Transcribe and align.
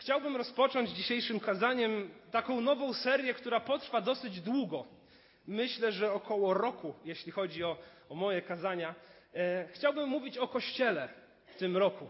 chciałbym 0.00 0.36
rozpocząć 0.36 0.90
dzisiejszym 0.90 1.40
kazaniem 1.40 2.10
taką 2.30 2.60
nową 2.60 2.92
serię, 2.94 3.34
która 3.34 3.60
potrwa 3.60 4.00
dosyć 4.00 4.40
długo. 4.40 4.84
Myślę, 5.46 5.92
że 5.92 6.12
około 6.12 6.54
roku, 6.54 6.94
jeśli 7.04 7.32
chodzi 7.32 7.64
o, 7.64 7.76
o 8.08 8.14
moje 8.14 8.42
kazania. 8.42 8.94
E, 9.34 9.68
chciałbym 9.72 10.08
mówić 10.08 10.38
o 10.38 10.48
Kościele 10.48 11.08
w 11.46 11.58
tym 11.58 11.76
roku. 11.76 12.08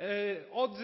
E, 0.00 0.04
od 0.52 0.78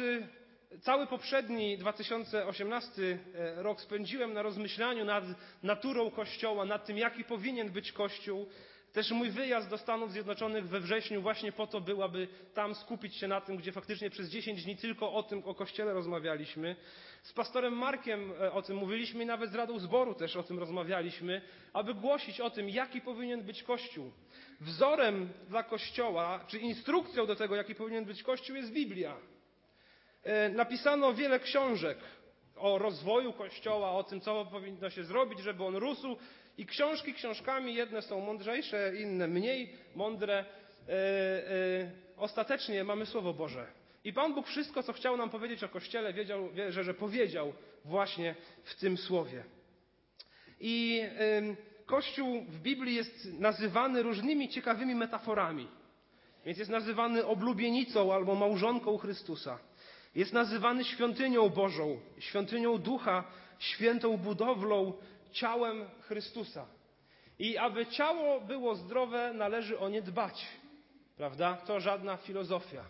cały 0.80 1.06
poprzedni 1.06 1.78
2018 1.78 3.02
e, 3.02 3.62
rok 3.62 3.80
spędziłem 3.80 4.32
na 4.32 4.42
rozmyślaniu 4.42 5.04
nad 5.04 5.24
naturą 5.62 6.10
Kościoła, 6.10 6.64
nad 6.64 6.86
tym, 6.86 6.98
jaki 6.98 7.24
powinien 7.24 7.70
być 7.70 7.92
Kościół. 7.92 8.48
Też 8.92 9.10
mój 9.10 9.30
wyjazd 9.30 9.70
do 9.70 9.78
Stanów 9.78 10.12
Zjednoczonych 10.12 10.68
we 10.68 10.80
wrześniu 10.80 11.22
właśnie 11.22 11.52
po 11.52 11.66
to 11.66 11.80
był, 11.80 12.02
aby 12.02 12.28
tam 12.54 12.74
skupić 12.74 13.16
się 13.16 13.28
na 13.28 13.40
tym, 13.40 13.56
gdzie 13.56 13.72
faktycznie 13.72 14.10
przez 14.10 14.28
10 14.28 14.64
dni 14.64 14.76
tylko 14.76 15.12
o 15.12 15.22
tym, 15.22 15.42
o 15.44 15.54
Kościele 15.54 15.92
rozmawialiśmy. 15.92 16.76
Z 17.22 17.32
pastorem 17.32 17.72
Markiem 17.72 18.32
e, 18.40 18.52
o 18.52 18.62
tym 18.62 18.76
mówiliśmy 18.76 19.22
i 19.22 19.26
nawet 19.26 19.50
z 19.50 19.54
Radą 19.54 19.78
Zboru 19.78 20.14
też 20.14 20.36
o 20.36 20.42
tym 20.42 20.58
rozmawialiśmy, 20.58 21.42
aby 21.72 21.94
głosić 21.94 22.40
o 22.40 22.50
tym, 22.50 22.70
jaki 22.70 23.00
powinien 23.00 23.42
być 23.42 23.62
Kościół. 23.62 24.12
Wzorem 24.60 25.28
dla 25.48 25.62
Kościoła, 25.62 26.44
czy 26.46 26.58
instrukcją 26.58 27.26
do 27.26 27.36
tego, 27.36 27.56
jaki 27.56 27.74
powinien 27.74 28.04
być 28.04 28.22
Kościół 28.22 28.56
jest 28.56 28.72
Biblia. 28.72 29.16
E, 30.22 30.48
napisano 30.48 31.14
wiele 31.14 31.40
książek 31.40 31.98
o 32.56 32.78
rozwoju 32.78 33.32
Kościoła, 33.32 33.90
o 33.90 34.04
tym, 34.04 34.20
co 34.20 34.46
powinno 34.46 34.90
się 34.90 35.04
zrobić, 35.04 35.38
żeby 35.38 35.64
on 35.64 35.76
rósł. 35.76 36.16
I 36.58 36.66
książki 36.66 37.14
książkami, 37.14 37.74
jedne 37.74 38.02
są 38.02 38.20
mądrzejsze, 38.20 38.92
inne 38.96 39.28
mniej 39.28 39.72
mądre. 39.94 40.44
E, 40.88 40.92
e, 40.92 41.90
ostatecznie 42.16 42.84
mamy 42.84 43.06
Słowo 43.06 43.34
Boże. 43.34 43.66
I 44.04 44.12
Pan 44.12 44.34
Bóg 44.34 44.46
wszystko, 44.46 44.82
co 44.82 44.92
chciał 44.92 45.16
nam 45.16 45.30
powiedzieć 45.30 45.64
o 45.64 45.68
Kościele, 45.68 46.12
wiedział, 46.12 46.48
że, 46.68 46.94
powiedział 46.94 47.52
właśnie 47.84 48.34
w 48.64 48.74
tym 48.74 48.96
Słowie. 48.96 49.44
I 50.60 51.02
Kościół 51.86 52.44
w 52.48 52.60
Biblii 52.60 52.94
jest 52.94 53.40
nazywany 53.40 54.02
różnymi 54.02 54.48
ciekawymi 54.48 54.94
metaforami. 54.94 55.68
Więc 56.46 56.58
jest 56.58 56.70
nazywany 56.70 57.26
oblubienicą 57.26 58.14
albo 58.14 58.34
małżonką 58.34 58.98
Chrystusa. 58.98 59.58
Jest 60.14 60.32
nazywany 60.32 60.84
świątynią 60.84 61.48
Bożą, 61.48 62.00
świątynią 62.18 62.78
Ducha, 62.78 63.24
świętą 63.58 64.16
budowlą, 64.16 64.92
ciałem 65.32 65.88
Chrystusa. 66.00 66.66
I 67.38 67.58
aby 67.58 67.86
ciało 67.86 68.40
było 68.40 68.74
zdrowe, 68.74 69.32
należy 69.32 69.78
o 69.78 69.88
nie 69.88 70.02
dbać. 70.02 70.46
Prawda? 71.16 71.56
To 71.66 71.80
żadna 71.80 72.16
filozofia. 72.16 72.84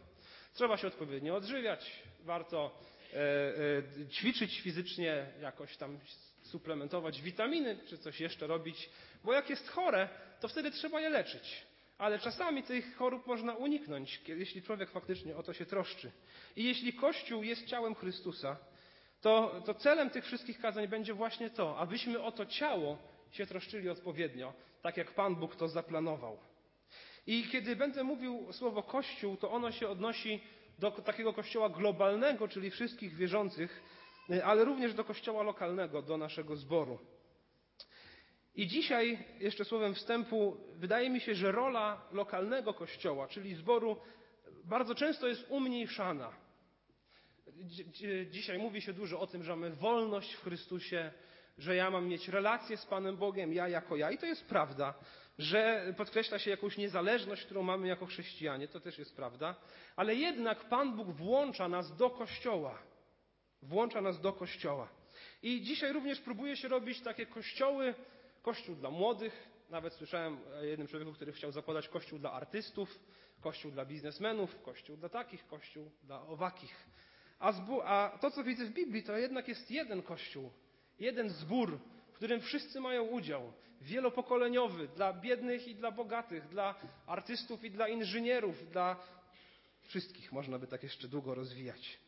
Trzeba 0.55 0.77
się 0.77 0.87
odpowiednio 0.87 1.37
odżywiać, 1.37 2.03
warto 2.21 2.79
e, 3.13 3.17
e, 3.19 4.09
ćwiczyć 4.09 4.61
fizycznie, 4.61 5.27
jakoś 5.41 5.77
tam 5.77 5.99
suplementować 6.43 7.23
witaminy, 7.23 7.79
czy 7.89 7.99
coś 7.99 8.21
jeszcze 8.21 8.47
robić, 8.47 8.91
bo 9.25 9.33
jak 9.33 9.51
jest 9.51 9.69
chore, 9.69 10.09
to 10.41 10.49
wtedy 10.49 10.71
trzeba 10.71 11.01
je 11.01 11.11
leczyć. 11.11 11.67
Ale 11.99 12.19
czasami 12.19 12.63
tych 12.63 12.97
chorób 12.97 13.27
można 13.27 13.55
uniknąć, 13.55 14.21
jeśli 14.29 14.63
człowiek 14.63 14.91
faktycznie 14.91 15.37
o 15.37 15.43
to 15.43 15.53
się 15.53 15.67
troszczy. 15.67 16.13
I 16.57 16.65
jeśli 16.65 16.93
Kościół 16.93 17.43
jest 17.43 17.67
ciałem 17.67 17.95
Chrystusa, 17.95 18.57
to, 19.23 19.63
to 19.65 19.75
celem 19.75 20.11
tych 20.11 20.25
wszystkich 20.25 20.61
kazań 20.61 20.89
będzie 20.89 21.15
właśnie 21.15 21.51
to, 21.51 21.79
abyśmy 21.79 22.23
o 22.23 22.33
to 22.33 22.47
ciało 22.47 22.99
się 23.31 23.47
troszczyli 23.47 23.89
odpowiednio, 23.89 24.53
tak 24.83 24.97
jak 24.97 25.11
Pan 25.11 25.37
Bóg 25.37 25.57
to 25.57 25.69
zaplanował. 25.69 26.39
I 27.27 27.45
kiedy 27.53 27.77
będę 27.77 28.05
mówił 28.05 28.53
słowo 28.53 28.83
Kościół, 28.83 29.37
to 29.37 29.51
ono 29.51 29.73
się 29.73 29.89
odnosi 29.89 30.41
do 30.79 30.91
takiego 30.91 31.33
kościoła 31.33 31.69
globalnego, 31.69 32.49
czyli 32.49 32.71
wszystkich 32.71 33.15
wierzących, 33.15 33.83
ale 34.45 34.65
również 34.65 34.95
do 34.95 35.05
kościoła 35.05 35.43
lokalnego, 35.43 36.03
do 36.03 36.17
naszego 36.17 36.57
zboru. 36.57 36.99
I 38.55 38.67
dzisiaj, 38.67 39.25
jeszcze 39.41 39.65
słowem 39.65 39.95
wstępu, 39.95 40.57
wydaje 40.75 41.11
mi 41.11 41.21
się, 41.21 41.35
że 41.35 41.53
rola 41.53 42.09
lokalnego 42.13 42.75
kościoła, 42.75 43.29
czyli 43.29 43.55
zboru, 43.55 43.97
bardzo 44.65 44.95
często 44.95 45.29
jest 45.29 45.47
umniejszana. 45.49 46.42
Dzisiaj 48.31 48.59
mówi 48.59 48.83
się 48.83 48.93
dużo 48.93 49.21
o 49.21 49.27
tym, 49.27 49.45
że 49.45 49.57
mamy 49.57 49.71
wolność 49.71 50.35
w 50.35 50.43
Chrystusie, 50.43 51.13
że 51.59 51.77
ja 51.77 51.91
mam 51.91 52.09
mieć 52.09 52.29
relację 52.29 52.77
z 52.77 52.87
Panem 52.87 53.17
Bogiem, 53.17 53.53
ja 53.53 53.69
jako 53.69 53.97
ja. 53.97 54.11
I 54.11 54.19
to 54.19 54.27
jest 54.27 54.45
prawda, 54.47 54.95
że 55.39 55.95
podkreśla 55.97 56.39
się 56.39 56.51
jakąś 56.51 56.77
niezależność, 56.77 57.45
którą 57.45 57.63
mamy 57.63 57.89
jako 57.89 58.07
chrześcijanie. 58.07 58.69
To 58.69 58.81
też 58.81 58.99
jest 58.99 59.17
prawda. 59.17 59.55
Ale 59.97 60.15
jednak 60.15 60.69
Pan 60.69 60.97
Bóg 60.97 61.09
włącza 61.11 61.69
nas 61.69 61.97
do 61.97 62.11
Kościoła. 62.11 62.79
Włącza 63.63 64.01
nas 64.01 64.21
do 64.21 64.33
Kościoła. 64.33 64.89
I 65.43 65.63
dzisiaj 65.63 65.93
również 65.93 66.21
próbuje 66.21 66.57
się 66.57 66.69
robić 66.69 67.01
takie 67.01 67.27
kościoły, 67.27 67.95
kościół 68.43 68.77
dla 68.77 68.91
młodych. 68.91 69.49
Nawet 69.71 69.93
słyszałem 69.93 70.39
o 70.61 70.63
jednym 70.63 70.89
człowieku, 70.89 71.13
który 71.13 71.33
chciał 71.33 71.53
zakładać 71.53 71.89
kościół 71.89 72.19
dla 72.19 72.33
artystów, 72.33 72.99
kościół 73.41 73.71
dla 73.71 73.85
biznesmenów, 73.85 74.63
kościół 74.63 74.97
dla 74.97 75.09
takich, 75.09 75.47
kościół 75.47 75.91
dla 76.03 76.23
owakich. 76.27 76.87
A, 77.43 77.53
a 77.85 78.19
to, 78.19 78.31
co 78.31 78.45
widzę 78.45 78.65
w 78.65 78.71
Biblii, 78.71 79.03
to 79.03 79.19
jednak 79.19 79.49
jest 79.49 79.71
jeden 79.71 80.03
kościół, 80.03 80.51
jeden 81.01 81.29
zbór, 81.29 81.79
w 82.13 82.17
którym 82.17 82.41
wszyscy 82.41 82.81
mają 82.81 83.03
udział. 83.03 83.53
Wielopokoleniowy, 83.81 84.89
dla 84.89 85.13
biednych 85.13 85.69
i 85.69 85.75
dla 85.75 85.91
bogatych, 85.91 86.49
dla 86.49 86.75
artystów 87.07 87.65
i 87.65 87.71
dla 87.71 87.89
inżynierów, 87.89 88.71
dla 88.71 88.97
wszystkich. 89.83 90.33
Można 90.33 90.59
by 90.59 90.67
tak 90.67 90.83
jeszcze 90.83 91.09
długo 91.09 91.35
rozwijać. 91.35 91.99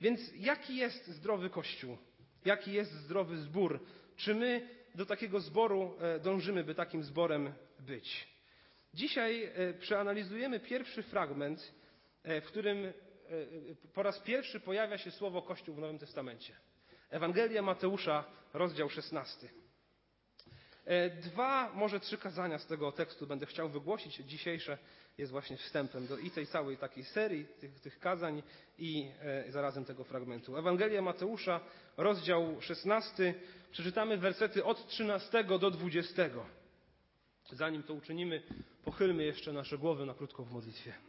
Więc 0.00 0.20
jaki 0.36 0.76
jest 0.76 1.06
zdrowy 1.06 1.50
kościół? 1.50 1.98
Jaki 2.44 2.72
jest 2.72 2.92
zdrowy 2.92 3.36
zbór? 3.36 3.80
Czy 4.16 4.34
my 4.34 4.68
do 4.94 5.06
takiego 5.06 5.40
zboru 5.40 5.94
e, 6.00 6.20
dążymy, 6.20 6.64
by 6.64 6.74
takim 6.74 7.02
zborem 7.02 7.52
być? 7.80 8.28
Dzisiaj 8.94 9.44
e, 9.44 9.74
przeanalizujemy 9.74 10.60
pierwszy 10.60 11.02
fragment, 11.02 11.72
e, 12.22 12.40
w 12.40 12.44
którym 12.44 12.92
po 13.94 14.02
raz 14.02 14.18
pierwszy 14.20 14.60
pojawia 14.60 14.98
się 14.98 15.10
słowo 15.10 15.42
Kościół 15.42 15.74
w 15.74 15.78
Nowym 15.78 15.98
Testamencie. 15.98 16.56
Ewangelia 17.10 17.62
Mateusza, 17.62 18.24
rozdział 18.54 18.90
16. 18.90 19.48
Dwa, 21.22 21.72
może 21.74 22.00
trzy 22.00 22.18
kazania 22.18 22.58
z 22.58 22.66
tego 22.66 22.92
tekstu 22.92 23.26
będę 23.26 23.46
chciał 23.46 23.68
wygłosić. 23.68 24.16
Dzisiejsze 24.16 24.78
jest 25.18 25.32
właśnie 25.32 25.56
wstępem 25.56 26.06
do 26.06 26.18
i 26.18 26.30
tej 26.30 26.46
całej 26.46 26.76
takiej 26.76 27.04
serii 27.04 27.46
tych, 27.60 27.80
tych 27.80 27.98
kazań 27.98 28.42
i 28.78 29.10
e, 29.20 29.52
zarazem 29.52 29.84
tego 29.84 30.04
fragmentu. 30.04 30.56
Ewangelia 30.56 31.02
Mateusza, 31.02 31.60
rozdział 31.96 32.60
16. 32.60 33.34
Przeczytamy 33.72 34.16
wersety 34.16 34.64
od 34.64 34.88
13 34.88 35.44
do 35.44 35.70
20. 35.70 36.22
Zanim 37.52 37.82
to 37.82 37.94
uczynimy, 37.94 38.42
pochylmy 38.84 39.24
jeszcze 39.24 39.52
nasze 39.52 39.78
głowy 39.78 40.06
na 40.06 40.14
krótko 40.14 40.44
w 40.44 40.52
modlitwie. 40.52 41.07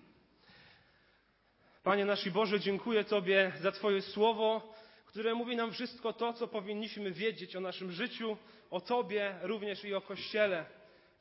Panie 1.90 2.06
nasz 2.06 2.30
Boże, 2.30 2.60
dziękuję 2.60 3.04
Tobie 3.04 3.52
za 3.62 3.72
Twoje 3.72 4.02
słowo, 4.02 4.74
które 5.06 5.36
mówi 5.36 5.56
nam 5.56 5.72
wszystko 5.72 6.14
to, 6.14 6.34
co 6.34 6.48
powinniśmy 6.48 7.12
wiedzieć 7.12 7.56
o 7.56 7.60
naszym 7.60 7.92
życiu, 7.92 8.38
o 8.72 8.82
Tobie, 8.82 9.36
również 9.42 9.86
i 9.86 9.94
o 9.94 10.02
Kościele. 10.02 10.66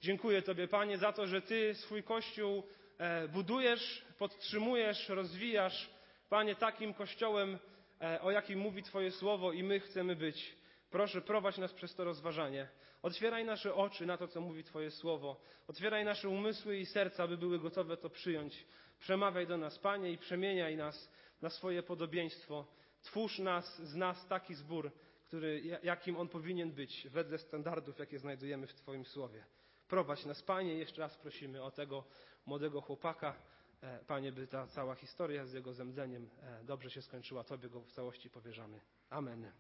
Dziękuję 0.01 0.43
Tobie, 0.43 0.69
Panie, 0.69 0.99
za 0.99 1.13
to, 1.13 1.27
że 1.27 1.43
Ty 1.43 1.75
swój 1.75 2.03
Kościół 2.03 2.63
e, 2.99 3.29
budujesz, 3.29 4.05
podtrzymujesz, 4.19 5.09
rozwijasz. 5.09 5.91
Panie, 6.29 6.55
takim 6.55 6.95
Kościołem, 6.95 7.59
e, 8.01 8.21
o 8.21 8.31
jakim 8.31 8.59
mówi 8.59 8.83
Twoje 8.83 9.11
słowo 9.11 9.53
i 9.53 9.63
my 9.63 9.81
chcemy 9.81 10.17
być. 10.17 10.57
Proszę, 10.91 11.21
prowadź 11.21 11.59
nas 11.59 11.73
przez 11.73 11.95
to 11.95 12.05
rozważanie. 12.05 12.69
Otwieraj 13.03 13.45
nasze 13.45 13.75
oczy 13.75 14.07
na 14.07 14.17
to, 14.17 14.29
co 14.29 14.41
mówi 14.41 14.65
Twoje 14.65 14.91
słowo. 14.91 15.41
Otwieraj 15.69 16.05
nasze 16.05 16.29
umysły 16.29 16.77
i 16.77 16.87
serca, 16.87 17.25
aby 17.25 17.37
były 17.37 17.59
gotowe 17.59 17.97
to 17.97 18.11
przyjąć. 18.11 18.65
Przemawiaj 18.99 19.47
do 19.47 19.57
nas, 19.57 19.79
Panie, 19.79 20.13
i 20.13 20.19
przemieniaj 20.19 20.77
nas 20.77 21.11
na 21.43 21.51
swoje 21.51 21.83
podobieństwo. 21.83 22.67
Twórz 23.03 23.39
nas, 23.39 23.83
z 23.83 23.95
nas 23.97 24.27
taki 24.27 24.55
zbór, 24.55 24.93
który, 25.25 25.63
jakim 25.83 26.17
on 26.17 26.29
powinien 26.29 26.71
być, 26.73 27.09
wedle 27.11 27.39
standardów, 27.39 27.99
jakie 27.99 28.19
znajdujemy 28.19 28.67
w 28.67 28.75
Twoim 28.75 29.05
słowie. 29.05 29.45
Prowadź 29.89 30.25
nas, 30.25 30.43
Panie, 30.43 30.75
jeszcze 30.75 31.01
raz 31.01 31.17
prosimy 31.17 31.63
o 31.63 31.71
tego 31.71 32.05
młodego 32.47 32.81
chłopaka, 32.81 33.35
e, 33.83 33.99
Panie, 34.07 34.33
by 34.33 34.47
ta 34.47 34.67
cała 34.67 34.95
historia 34.95 35.47
z 35.47 35.53
jego 35.53 35.75
zemdleniem 35.75 36.29
e, 36.43 36.65
dobrze 36.65 36.91
się 36.91 37.03
skończyła. 37.03 37.45
Tobie 37.45 37.69
go 37.69 37.81
w 37.81 37.93
całości 37.93 38.31
powierzamy. 38.31 38.81
Amen. 39.11 39.53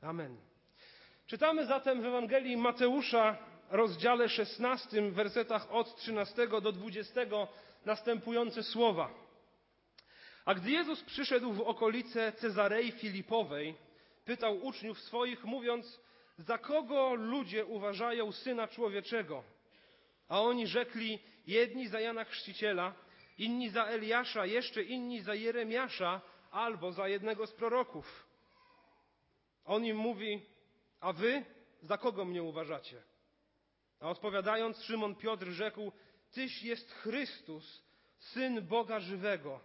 Amen. 0.00 0.36
Czytamy 1.26 1.66
zatem 1.66 2.02
w 2.02 2.04
Ewangelii 2.04 2.56
Mateusza, 2.56 3.38
rozdziale 3.70 4.28
16, 4.28 5.10
wersetach 5.10 5.72
od 5.72 5.96
13 5.96 6.48
do 6.48 6.72
20 6.72 7.20
następujące 7.84 8.62
słowa. 8.62 9.10
A 10.44 10.54
gdy 10.54 10.70
Jezus 10.70 11.02
przyszedł 11.02 11.52
w 11.52 11.60
okolice 11.60 12.32
Cezarei 12.32 12.92
Filipowej, 12.92 13.74
pytał 14.24 14.66
uczniów 14.66 15.00
swoich, 15.00 15.44
mówiąc, 15.44 16.00
za 16.38 16.58
kogo 16.58 17.14
ludzie 17.14 17.64
uważają 17.64 18.32
Syna 18.32 18.68
Człowieczego? 18.68 19.44
A 20.28 20.40
oni 20.40 20.66
rzekli, 20.66 21.18
jedni 21.46 21.88
za 21.88 22.00
Jana 22.00 22.24
Chrzciciela, 22.24 22.94
inni 23.38 23.70
za 23.70 23.84
Eliasza, 23.84 24.46
jeszcze 24.46 24.82
inni 24.82 25.22
za 25.22 25.34
Jeremiasza 25.34 26.20
albo 26.50 26.92
za 26.92 27.08
jednego 27.08 27.46
z 27.46 27.52
proroków. 27.52 28.26
On 29.64 29.84
im 29.84 29.96
mówi, 29.96 30.42
a 31.00 31.12
wy 31.12 31.44
za 31.82 31.98
kogo 31.98 32.24
mnie 32.24 32.42
uważacie? 32.42 33.02
A 34.00 34.08
odpowiadając, 34.08 34.82
Szymon 34.82 35.14
Piotr 35.14 35.46
rzekł, 35.46 35.92
Tyś 36.32 36.62
jest 36.62 36.92
Chrystus, 36.92 37.82
Syn 38.18 38.66
Boga 38.66 39.00
żywego. 39.00 39.60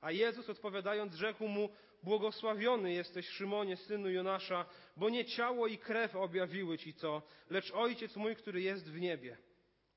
A 0.00 0.10
Jezus 0.10 0.50
odpowiadając, 0.50 1.14
rzekł 1.14 1.48
mu, 1.48 1.68
Błogosławiony 2.02 2.92
jesteś, 2.92 3.28
Szymonie, 3.28 3.76
synu 3.76 4.10
Jonasza, 4.10 4.66
bo 4.96 5.10
nie 5.10 5.24
ciało 5.24 5.66
i 5.66 5.78
krew 5.78 6.16
objawiły 6.16 6.78
ci 6.78 6.94
to, 6.94 7.22
lecz 7.50 7.72
Ojciec 7.72 8.16
mój, 8.16 8.36
który 8.36 8.62
jest 8.62 8.90
w 8.90 9.00
niebie. 9.00 9.36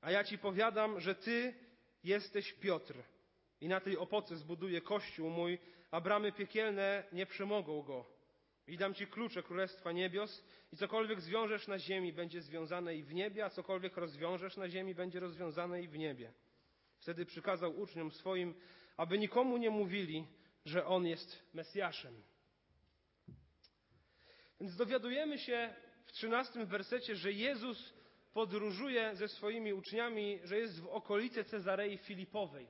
A 0.00 0.10
ja 0.10 0.24
ci 0.24 0.38
powiadam, 0.38 1.00
że 1.00 1.14
ty 1.14 1.54
jesteś 2.04 2.52
Piotr 2.52 2.94
i 3.60 3.68
na 3.68 3.80
tej 3.80 3.98
opoce 3.98 4.36
zbuduję 4.36 4.80
kościół 4.80 5.30
mój, 5.30 5.58
a 5.90 6.00
bramy 6.00 6.32
piekielne 6.32 7.04
nie 7.12 7.26
przemogą 7.26 7.82
go. 7.82 8.13
I 8.66 8.76
dam 8.76 8.94
ci 8.94 9.06
klucze 9.06 9.42
Królestwa 9.42 9.92
Niebios 9.92 10.44
i 10.72 10.76
cokolwiek 10.76 11.20
zwiążesz 11.20 11.68
na 11.68 11.78
ziemi 11.78 12.12
będzie 12.12 12.42
związane 12.42 12.96
i 12.96 13.02
w 13.02 13.14
niebie, 13.14 13.44
a 13.44 13.50
cokolwiek 13.50 13.96
rozwiążesz 13.96 14.56
na 14.56 14.68
ziemi 14.68 14.94
będzie 14.94 15.20
rozwiązane 15.20 15.82
i 15.82 15.88
w 15.88 15.98
niebie. 15.98 16.32
Wtedy 16.98 17.26
przykazał 17.26 17.80
uczniom 17.80 18.10
swoim, 18.10 18.54
aby 18.96 19.18
nikomu 19.18 19.56
nie 19.56 19.70
mówili, 19.70 20.26
że 20.64 20.86
on 20.86 21.06
jest 21.06 21.54
Mesjaszem. 21.54 22.22
Więc 24.60 24.76
dowiadujemy 24.76 25.38
się 25.38 25.74
w 26.04 26.12
trzynastym 26.12 26.66
wersecie, 26.66 27.16
że 27.16 27.32
Jezus 27.32 27.94
podróżuje 28.32 29.16
ze 29.16 29.28
swoimi 29.28 29.72
uczniami, 29.72 30.40
że 30.44 30.58
jest 30.58 30.80
w 30.80 30.86
okolicy 30.86 31.44
Cezarei 31.44 31.98
Filipowej. 31.98 32.68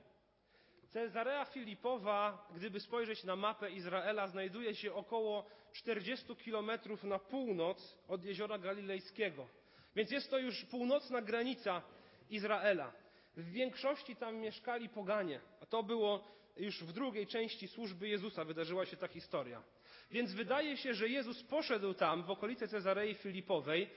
Cezarea 0.95 1.45
Filipowa, 1.45 2.47
gdyby 2.55 2.79
spojrzeć 2.79 3.23
na 3.23 3.35
mapę 3.35 3.71
Izraela, 3.71 4.27
znajduje 4.27 4.75
się 4.75 4.93
około 4.93 5.45
40 5.73 6.35
kilometrów 6.35 7.03
na 7.03 7.19
północ 7.19 7.97
od 8.07 8.25
jeziora 8.25 8.57
Galilejskiego. 8.57 9.47
Więc 9.95 10.11
jest 10.11 10.29
to 10.29 10.37
już 10.37 10.65
północna 10.65 11.21
granica 11.21 11.81
Izraela. 12.29 12.91
W 13.37 13.51
większości 13.51 14.15
tam 14.15 14.35
mieszkali 14.35 14.89
poganie, 14.89 15.39
a 15.61 15.65
to 15.65 15.83
było 15.83 16.23
już 16.57 16.83
w 16.83 16.93
drugiej 16.93 17.27
części 17.27 17.67
służby 17.67 18.07
Jezusa 18.07 18.45
wydarzyła 18.45 18.85
się 18.85 18.97
ta 18.97 19.07
historia. 19.07 19.63
Więc 20.11 20.33
wydaje 20.33 20.77
się, 20.77 20.93
że 20.93 21.07
Jezus 21.07 21.43
poszedł 21.43 21.93
tam, 21.93 22.23
w 22.23 22.31
okolice 22.31 22.67
Cezarei 22.67 23.15
Filipowej, 23.15 23.89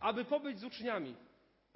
aby 0.00 0.24
pobyć 0.24 0.58
z 0.60 0.64
uczniami, 0.64 1.14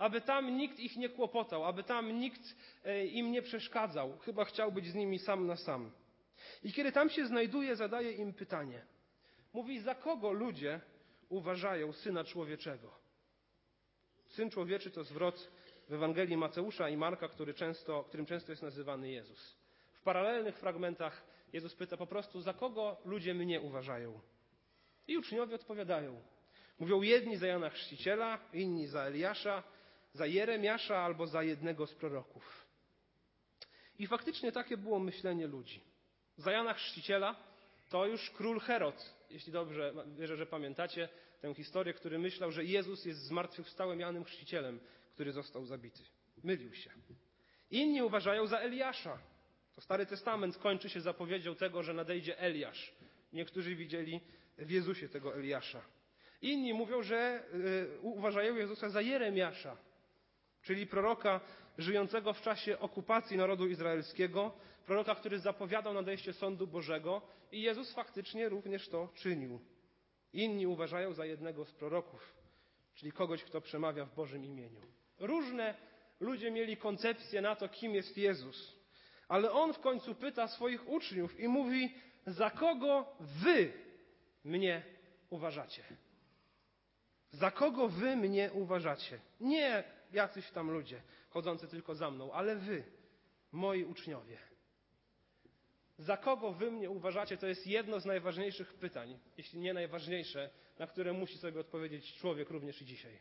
aby 0.02 0.20
tam 0.20 0.56
nikt 0.56 0.78
ich 0.78 0.96
nie 0.96 1.08
kłopotał, 1.08 1.64
aby 1.64 1.82
tam 1.82 2.18
nikt 2.18 2.56
e, 2.84 3.06
im 3.06 3.32
nie 3.32 3.42
przeszkadzał. 3.42 4.18
Chyba 4.18 4.44
chciał 4.44 4.72
być 4.72 4.86
z 4.86 4.94
nimi 4.94 5.18
sam 5.18 5.46
na 5.46 5.56
sam. 5.56 5.90
I 6.62 6.72
kiedy 6.72 6.92
tam 6.92 7.10
się 7.10 7.26
znajduje, 7.26 7.76
zadaje 7.76 8.12
im 8.12 8.32
pytanie. 8.32 8.86
Mówi, 9.52 9.80
za 9.80 9.94
kogo 9.94 10.32
ludzie 10.32 10.80
uważają 11.28 11.92
Syna 11.92 12.24
Człowieczego? 12.24 12.90
Syn 14.28 14.50
Człowieczy 14.50 14.90
to 14.90 15.04
zwrot 15.04 15.50
w 15.88 15.92
Ewangelii 15.92 16.36
Mateusza 16.36 16.88
i 16.88 16.96
Marka, 16.96 17.28
który 17.28 17.54
często, 17.54 18.04
którym 18.04 18.26
często 18.26 18.52
jest 18.52 18.62
nazywany 18.62 19.10
Jezus. 19.10 19.56
W 19.92 20.02
paralelnych 20.02 20.58
fragmentach 20.58 21.22
Jezus 21.52 21.74
pyta 21.74 21.96
po 21.96 22.06
prostu, 22.06 22.40
za 22.40 22.52
kogo 22.52 22.96
ludzie 23.04 23.34
mnie 23.34 23.60
uważają? 23.60 24.20
I 25.08 25.18
uczniowie 25.18 25.54
odpowiadają. 25.54 26.22
Mówią 26.78 27.02
jedni 27.02 27.36
za 27.36 27.46
Jana 27.46 27.70
Chrzciciela, 27.70 28.38
inni 28.52 28.86
za 28.86 29.02
Eliasza, 29.02 29.62
za 30.12 30.26
Jeremiasza 30.26 30.98
albo 30.98 31.26
za 31.26 31.42
jednego 31.42 31.86
z 31.86 31.94
proroków. 31.94 32.66
I 33.98 34.06
faktycznie 34.06 34.52
takie 34.52 34.76
było 34.76 34.98
myślenie 34.98 35.46
ludzi. 35.46 35.80
Za 36.36 36.52
Jana 36.52 36.74
Chrzciciela 36.74 37.36
to 37.90 38.06
już 38.06 38.30
król 38.30 38.60
Herod, 38.60 39.14
jeśli 39.30 39.52
dobrze 39.52 39.94
wierzę, 40.18 40.36
że 40.36 40.46
pamiętacie 40.46 41.08
tę 41.40 41.54
historię, 41.54 41.94
który 41.94 42.18
myślał, 42.18 42.52
że 42.52 42.64
Jezus 42.64 43.04
jest 43.04 43.20
zmartwychwstałym 43.20 44.00
Janem 44.00 44.24
Chrzcicielem, 44.24 44.80
który 45.14 45.32
został 45.32 45.66
zabity. 45.66 46.02
Mylił 46.44 46.74
się. 46.74 46.90
Inni 47.70 48.02
uważają 48.02 48.46
za 48.46 48.58
Eliasza. 48.58 49.18
To 49.74 49.80
Stary 49.80 50.06
Testament 50.06 50.58
kończy 50.58 50.90
się 50.90 51.00
zapowiedzią 51.00 51.54
tego, 51.54 51.82
że 51.82 51.94
nadejdzie 51.94 52.38
Eliasz. 52.38 52.94
Niektórzy 53.32 53.76
widzieli 53.76 54.20
w 54.58 54.70
Jezusie 54.70 55.08
tego 55.08 55.34
Eliasza. 55.34 55.82
Inni 56.42 56.74
mówią, 56.74 57.02
że 57.02 57.44
y, 57.54 58.00
uważają 58.00 58.56
Jezusa 58.56 58.88
za 58.88 59.00
Jeremiasza, 59.00 59.76
czyli 60.62 60.86
proroka 60.86 61.40
żyjącego 61.78 62.32
w 62.32 62.40
czasie 62.40 62.78
okupacji 62.78 63.36
narodu 63.36 63.68
izraelskiego, 63.68 64.52
proroka, 64.86 65.14
który 65.14 65.38
zapowiadał 65.38 65.94
nadejście 65.94 66.32
sądu 66.32 66.66
Bożego 66.66 67.22
i 67.52 67.62
Jezus 67.62 67.94
faktycznie 67.94 68.48
również 68.48 68.88
to 68.88 69.08
czynił. 69.14 69.60
Inni 70.32 70.66
uważają 70.66 71.12
za 71.12 71.26
jednego 71.26 71.64
z 71.64 71.72
proroków, 71.72 72.34
czyli 72.94 73.12
kogoś, 73.12 73.44
kto 73.44 73.60
przemawia 73.60 74.04
w 74.04 74.14
Bożym 74.14 74.44
imieniu. 74.44 74.80
Różne 75.18 75.74
ludzie 76.20 76.50
mieli 76.50 76.76
koncepcje 76.76 77.40
na 77.40 77.56
to, 77.56 77.68
kim 77.68 77.94
jest 77.94 78.18
Jezus. 78.18 78.82
Ale 79.28 79.52
on 79.52 79.72
w 79.72 79.78
końcu 79.78 80.14
pyta 80.14 80.48
swoich 80.48 80.88
uczniów 80.88 81.40
i 81.40 81.48
mówi: 81.48 81.94
Za 82.26 82.50
kogo 82.50 83.16
wy 83.20 83.72
mnie 84.44 84.82
uważacie? 85.30 85.82
Za 87.32 87.50
kogo 87.50 87.88
wy 87.88 88.16
mnie 88.16 88.50
uważacie? 88.52 89.20
Nie 89.40 89.84
jacyś 90.12 90.50
tam 90.50 90.70
ludzie 90.70 91.02
chodzący 91.30 91.68
tylko 91.68 91.94
za 91.94 92.10
mną, 92.10 92.32
ale 92.32 92.56
wy, 92.56 92.84
moi 93.52 93.84
uczniowie. 93.84 94.38
Za 95.98 96.16
kogo 96.16 96.52
wy 96.52 96.70
mnie 96.70 96.90
uważacie, 96.90 97.36
to 97.36 97.46
jest 97.46 97.66
jedno 97.66 98.00
z 98.00 98.04
najważniejszych 98.04 98.74
pytań, 98.74 99.18
jeśli 99.36 99.60
nie 99.60 99.74
najważniejsze, 99.74 100.50
na 100.78 100.86
które 100.86 101.12
musi 101.12 101.38
sobie 101.38 101.60
odpowiedzieć 101.60 102.14
człowiek 102.14 102.50
również 102.50 102.82
i 102.82 102.86
dzisiaj. 102.86 103.18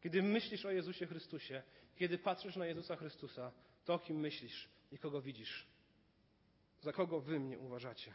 Kiedy 0.00 0.22
myślisz 0.22 0.64
o 0.64 0.70
Jezusie 0.70 1.06
Chrystusie, 1.06 1.62
kiedy 1.96 2.18
patrzysz 2.18 2.56
na 2.56 2.66
Jezusa 2.66 2.96
Chrystusa, 2.96 3.52
to 3.84 3.94
o 3.94 3.98
kim 3.98 4.20
myślisz 4.20 4.68
i 4.92 4.98
kogo 4.98 5.20
widzisz? 5.20 5.66
Za 6.80 6.92
kogo 6.92 7.20
wy 7.20 7.40
mnie 7.40 7.58
uważacie? 7.58 8.14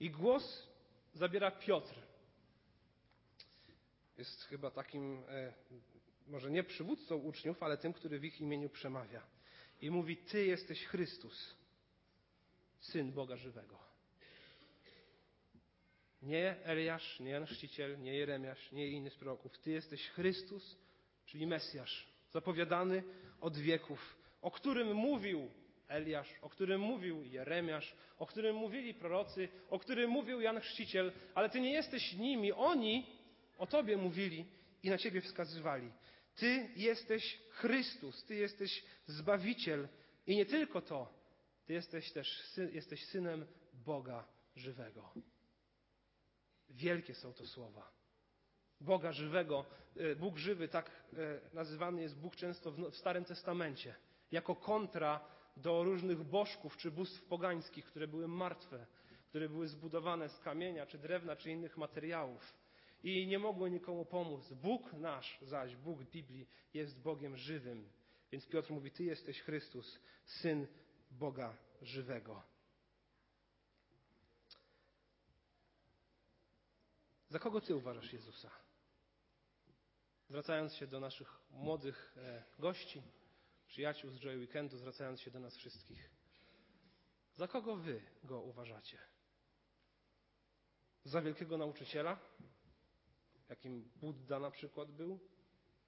I 0.00 0.10
głos 0.10 0.68
zabiera 1.14 1.50
Piotr. 1.50 2.07
Jest 4.18 4.42
chyba 4.42 4.70
takim, 4.70 5.22
e, 5.28 5.52
może 6.26 6.50
nie 6.50 6.62
przywódcą 6.62 7.16
uczniów, 7.16 7.62
ale 7.62 7.76
tym, 7.76 7.92
który 7.92 8.18
w 8.18 8.24
ich 8.24 8.40
imieniu 8.40 8.68
przemawia. 8.68 9.22
I 9.80 9.90
mówi: 9.90 10.16
Ty 10.16 10.46
jesteś 10.46 10.86
Chrystus, 10.86 11.54
syn 12.80 13.12
Boga 13.12 13.36
żywego. 13.36 13.78
Nie 16.22 16.64
Eliasz, 16.64 17.20
nie 17.20 17.30
Jan 17.30 17.46
Chrzciciel, 17.46 18.00
nie 18.00 18.14
Jeremiasz, 18.14 18.72
nie 18.72 18.86
inny 18.86 19.10
z 19.10 19.14
proroków. 19.14 19.58
Ty 19.58 19.70
jesteś 19.70 20.08
Chrystus, 20.08 20.76
czyli 21.26 21.46
Mesjasz, 21.46 22.08
zapowiadany 22.30 23.02
od 23.40 23.56
wieków, 23.56 24.16
o 24.42 24.50
którym 24.50 24.94
mówił 24.94 25.50
Eliasz, 25.88 26.34
o 26.42 26.48
którym 26.48 26.80
mówił 26.80 27.24
Jeremiasz, 27.24 27.96
o 28.18 28.26
którym 28.26 28.56
mówili 28.56 28.94
prorocy, 28.94 29.48
o 29.70 29.78
którym 29.78 30.10
mówił 30.10 30.40
Jan 30.40 30.60
Chrzciciel, 30.60 31.12
ale 31.34 31.50
Ty 31.50 31.60
nie 31.60 31.72
jesteś 31.72 32.12
nimi. 32.12 32.52
Oni 32.52 33.17
o 33.58 33.66
Tobie 33.66 33.96
mówili 33.96 34.46
i 34.82 34.90
na 34.90 34.98
Ciebie 34.98 35.20
wskazywali. 35.20 35.92
Ty 36.34 36.68
jesteś 36.76 37.40
Chrystus, 37.50 38.24
Ty 38.24 38.34
jesteś 38.34 38.84
Zbawiciel 39.06 39.88
i 40.26 40.36
nie 40.36 40.46
tylko 40.46 40.80
to, 40.80 41.14
Ty 41.66 41.72
jesteś 41.72 42.12
też 42.12 42.56
jesteś 42.72 43.04
Synem 43.04 43.46
Boga 43.72 44.24
żywego. 44.56 45.12
Wielkie 46.70 47.14
są 47.14 47.32
to 47.32 47.46
słowa. 47.46 47.90
Boga 48.80 49.12
żywego, 49.12 49.64
e, 49.96 50.16
Bóg 50.16 50.38
żywy, 50.38 50.68
tak 50.68 50.90
e, 50.90 51.40
nazywany 51.54 52.02
jest 52.02 52.18
Bóg 52.20 52.36
często 52.36 52.72
w 52.72 52.96
Starym 52.96 53.24
Testamencie, 53.24 53.94
jako 54.30 54.56
kontra 54.56 55.20
do 55.56 55.84
różnych 55.84 56.24
bożków 56.24 56.76
czy 56.76 56.90
bóstw 56.90 57.24
pogańskich, 57.24 57.84
które 57.84 58.08
były 58.08 58.28
martwe, 58.28 58.86
które 59.28 59.48
były 59.48 59.68
zbudowane 59.68 60.28
z 60.28 60.40
kamienia, 60.40 60.86
czy 60.86 60.98
drewna, 60.98 61.36
czy 61.36 61.50
innych 61.50 61.76
materiałów 61.76 62.54
i 63.02 63.26
nie 63.26 63.38
mogły 63.38 63.70
nikomu 63.70 64.04
pomóc. 64.04 64.52
Bóg 64.52 64.92
nasz 64.92 65.38
zaś, 65.42 65.76
Bóg 65.76 66.02
Biblii, 66.02 66.48
jest 66.74 67.02
Bogiem 67.02 67.36
żywym. 67.36 67.90
Więc 68.32 68.46
Piotr 68.46 68.72
mówi: 68.72 68.90
Ty 68.90 69.04
jesteś 69.04 69.40
Chrystus, 69.40 70.00
syn 70.24 70.66
Boga 71.10 71.56
żywego. 71.82 72.42
Za 77.28 77.38
kogo 77.38 77.60
Ty 77.60 77.76
uważasz 77.76 78.12
Jezusa? 78.12 78.50
Zwracając 80.28 80.74
się 80.74 80.86
do 80.86 81.00
naszych 81.00 81.40
młodych 81.50 82.14
e, 82.16 82.42
gości, 82.58 83.02
przyjaciół 83.66 84.10
z 84.10 84.20
Joy 84.20 84.38
Weekendu, 84.38 84.76
zwracając 84.78 85.20
się 85.20 85.30
do 85.30 85.40
nas 85.40 85.56
wszystkich. 85.56 86.10
Za 87.36 87.48
kogo 87.48 87.76
Wy 87.76 88.02
Go 88.24 88.40
uważacie? 88.40 88.98
Za 91.04 91.22
wielkiego 91.22 91.58
nauczyciela, 91.58 92.18
jakim 93.48 93.90
Buddha 93.96 94.38
na 94.38 94.50
przykład 94.50 94.90
był? 94.90 95.20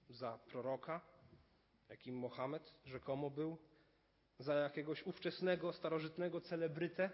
Za 0.09 0.37
proroka, 0.37 1.01
jakim 1.89 2.15
Mohamed 2.15 2.75
rzekomo 2.85 3.29
był? 3.29 3.57
Za 4.39 4.53
jakiegoś 4.53 5.03
ówczesnego, 5.03 5.73
starożytnego 5.73 6.41
celebrytę, 6.41 7.09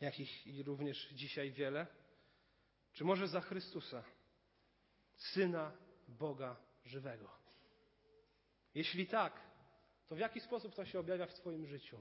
jakich 0.00 0.46
i 0.46 0.62
również 0.62 1.08
dzisiaj 1.12 1.52
wiele? 1.52 1.86
Czy 2.92 3.04
może 3.04 3.28
za 3.28 3.40
Chrystusa, 3.40 4.04
Syna 5.16 5.72
Boga 6.08 6.56
żywego? 6.84 7.30
Jeśli 8.74 9.06
tak, 9.06 9.40
to 10.06 10.14
w 10.14 10.18
jaki 10.18 10.40
sposób 10.40 10.74
to 10.74 10.84
się 10.84 10.98
objawia 10.98 11.26
w 11.26 11.34
Twoim 11.34 11.66
życiu? 11.66 12.00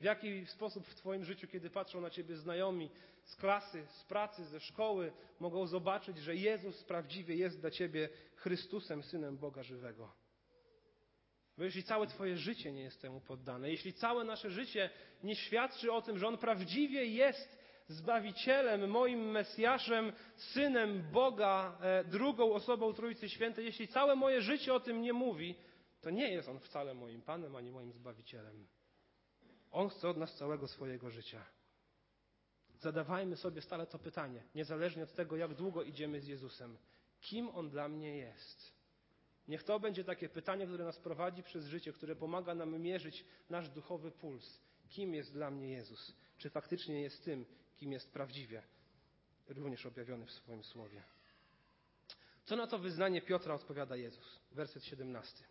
W 0.00 0.04
jaki 0.04 0.46
sposób 0.46 0.86
w 0.86 0.94
Twoim 0.94 1.24
życiu, 1.24 1.48
kiedy 1.48 1.70
patrzą 1.70 2.00
na 2.00 2.10
Ciebie 2.10 2.36
znajomi 2.36 2.90
z 3.24 3.36
klasy, 3.36 3.86
z 3.90 4.04
pracy, 4.04 4.44
ze 4.44 4.60
szkoły, 4.60 5.12
mogą 5.40 5.66
zobaczyć, 5.66 6.18
że 6.18 6.36
Jezus 6.36 6.84
prawdziwie 6.84 7.34
jest 7.34 7.60
dla 7.60 7.70
Ciebie 7.70 8.08
Chrystusem, 8.36 9.02
Synem 9.02 9.38
Boga 9.38 9.62
żywego? 9.62 10.12
Bo 11.58 11.64
jeśli 11.64 11.82
całe 11.82 12.06
Twoje 12.06 12.36
życie 12.36 12.72
nie 12.72 12.82
jest 12.82 13.02
temu 13.02 13.20
poddane, 13.20 13.70
jeśli 13.70 13.92
całe 13.92 14.24
nasze 14.24 14.50
życie 14.50 14.90
nie 15.24 15.36
świadczy 15.36 15.92
o 15.92 16.02
tym, 16.02 16.18
że 16.18 16.28
On 16.28 16.38
prawdziwie 16.38 17.04
jest 17.04 17.60
Zbawicielem, 17.88 18.90
moim 18.90 19.30
Mesjaszem, 19.30 20.12
Synem 20.36 21.10
Boga, 21.12 21.78
e, 21.80 22.04
drugą 22.04 22.52
osobą 22.52 22.92
Trójcy 22.92 23.28
Świętej, 23.28 23.64
jeśli 23.64 23.88
całe 23.88 24.16
moje 24.16 24.42
życie 24.42 24.74
o 24.74 24.80
tym 24.80 25.02
nie 25.02 25.12
mówi, 25.12 25.54
to 26.00 26.10
nie 26.10 26.32
jest 26.32 26.48
On 26.48 26.60
wcale 26.60 26.94
moim 26.94 27.22
Panem 27.22 27.56
ani 27.56 27.70
moim 27.70 27.92
Zbawicielem. 27.92 28.66
On 29.70 29.88
chce 29.88 30.08
od 30.08 30.16
nas 30.16 30.34
całego 30.34 30.68
swojego 30.68 31.10
życia. 31.10 31.44
Zadawajmy 32.80 33.36
sobie 33.36 33.62
stale 33.62 33.86
to 33.86 33.98
pytanie, 33.98 34.42
niezależnie 34.54 35.02
od 35.02 35.14
tego, 35.14 35.36
jak 35.36 35.54
długo 35.54 35.82
idziemy 35.82 36.20
z 36.20 36.26
Jezusem. 36.26 36.78
Kim 37.20 37.48
On 37.48 37.70
dla 37.70 37.88
mnie 37.88 38.16
jest? 38.16 38.72
Niech 39.48 39.62
to 39.62 39.80
będzie 39.80 40.04
takie 40.04 40.28
pytanie, 40.28 40.66
które 40.66 40.84
nas 40.84 40.98
prowadzi 40.98 41.42
przez 41.42 41.66
życie, 41.66 41.92
które 41.92 42.16
pomaga 42.16 42.54
nam 42.54 42.80
mierzyć 42.80 43.24
nasz 43.50 43.68
duchowy 43.68 44.10
puls. 44.10 44.60
Kim 44.88 45.14
jest 45.14 45.32
dla 45.32 45.50
mnie 45.50 45.72
Jezus? 45.72 46.14
Czy 46.38 46.50
faktycznie 46.50 47.02
jest 47.02 47.24
tym, 47.24 47.46
kim 47.76 47.92
jest 47.92 48.12
prawdziwie, 48.12 48.62
również 49.48 49.86
objawiony 49.86 50.26
w 50.26 50.32
swoim 50.32 50.64
słowie? 50.64 51.02
Co 52.44 52.56
na 52.56 52.66
to 52.66 52.78
wyznanie 52.78 53.22
Piotra 53.22 53.54
odpowiada 53.54 53.96
Jezus? 53.96 54.40
Werset 54.52 54.84
17. 54.84 55.44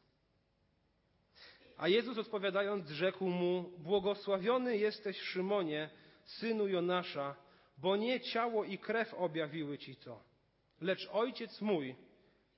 A 1.79 1.87
Jezus 1.87 2.17
odpowiadając 2.17 2.89
rzekł 2.89 3.25
mu, 3.25 3.71
błogosławiony 3.77 4.77
jesteś 4.77 5.19
Szymonie, 5.19 5.89
synu 6.25 6.67
Jonasza, 6.67 7.35
bo 7.77 7.95
nie 7.95 8.19
ciało 8.19 8.63
i 8.63 8.77
krew 8.77 9.13
objawiły 9.13 9.77
ci 9.77 9.95
to, 9.95 10.23
lecz 10.81 11.09
Ojciec 11.11 11.61
mój, 11.61 11.95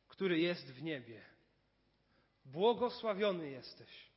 który 0.08 0.40
jest 0.40 0.74
w 0.74 0.84
niebie. 0.84 1.22
Błogosławiony 2.46 3.50
jesteś. 3.50 4.12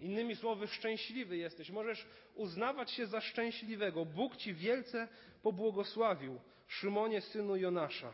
Innymi 0.00 0.36
słowy, 0.36 0.66
szczęśliwy 0.66 1.36
jesteś. 1.36 1.70
Możesz 1.70 2.06
uznawać 2.34 2.90
się 2.90 3.06
za 3.06 3.20
szczęśliwego. 3.20 4.04
Bóg 4.04 4.36
ci 4.36 4.54
wielce 4.54 5.08
pobłogosławił, 5.42 6.40
Szymonie, 6.66 7.20
synu 7.20 7.56
Jonasza. 7.56 8.12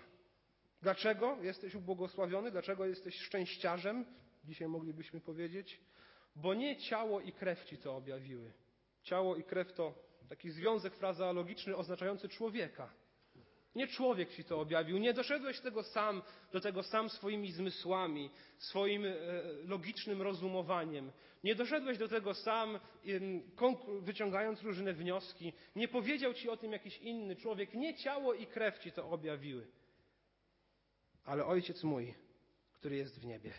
Dlaczego 0.82 1.38
jesteś 1.42 1.74
ubłogosławiony? 1.74 2.50
Dlaczego 2.50 2.86
jesteś 2.86 3.20
szczęściarzem? 3.20 4.04
Dzisiaj 4.44 4.68
moglibyśmy 4.68 5.20
powiedzieć. 5.20 5.80
Bo 6.36 6.54
nie 6.54 6.76
ciało 6.76 7.20
i 7.20 7.32
krew 7.32 7.64
ci 7.64 7.78
to 7.78 7.96
objawiły. 7.96 8.52
Ciało 9.02 9.36
i 9.36 9.44
krew 9.44 9.72
to 9.72 9.94
taki 10.28 10.50
związek 10.50 10.94
frazeologiczny 10.94 11.76
oznaczający 11.76 12.28
człowieka. 12.28 12.94
Nie 13.74 13.86
człowiek 13.86 14.30
ci 14.34 14.44
to 14.44 14.60
objawił, 14.60 14.98
nie 14.98 15.14
doszedłeś 15.14 15.60
tego 15.60 15.82
sam, 15.82 16.22
do 16.52 16.60
tego 16.60 16.82
sam 16.82 17.10
swoimi 17.10 17.52
zmysłami, 17.52 18.30
swoim 18.58 19.04
e, 19.04 19.12
logicznym 19.64 20.22
rozumowaniem. 20.22 21.12
Nie 21.44 21.54
doszedłeś 21.54 21.98
do 21.98 22.08
tego 22.08 22.34
sam, 22.34 22.80
wyciągając 24.00 24.62
różne 24.62 24.92
wnioski. 24.92 25.52
Nie 25.76 25.88
powiedział 25.88 26.34
ci 26.34 26.48
o 26.48 26.56
tym 26.56 26.72
jakiś 26.72 26.98
inny 26.98 27.36
człowiek. 27.36 27.74
Nie 27.74 27.94
ciało 27.94 28.34
i 28.34 28.46
krew 28.46 28.78
ci 28.78 28.92
to 28.92 29.10
objawiły. 29.10 29.66
Ale 31.24 31.44
Ojciec 31.46 31.84
mój, 31.84 32.14
który 32.72 32.96
jest 32.96 33.20
w 33.20 33.26
niebie. 33.26 33.52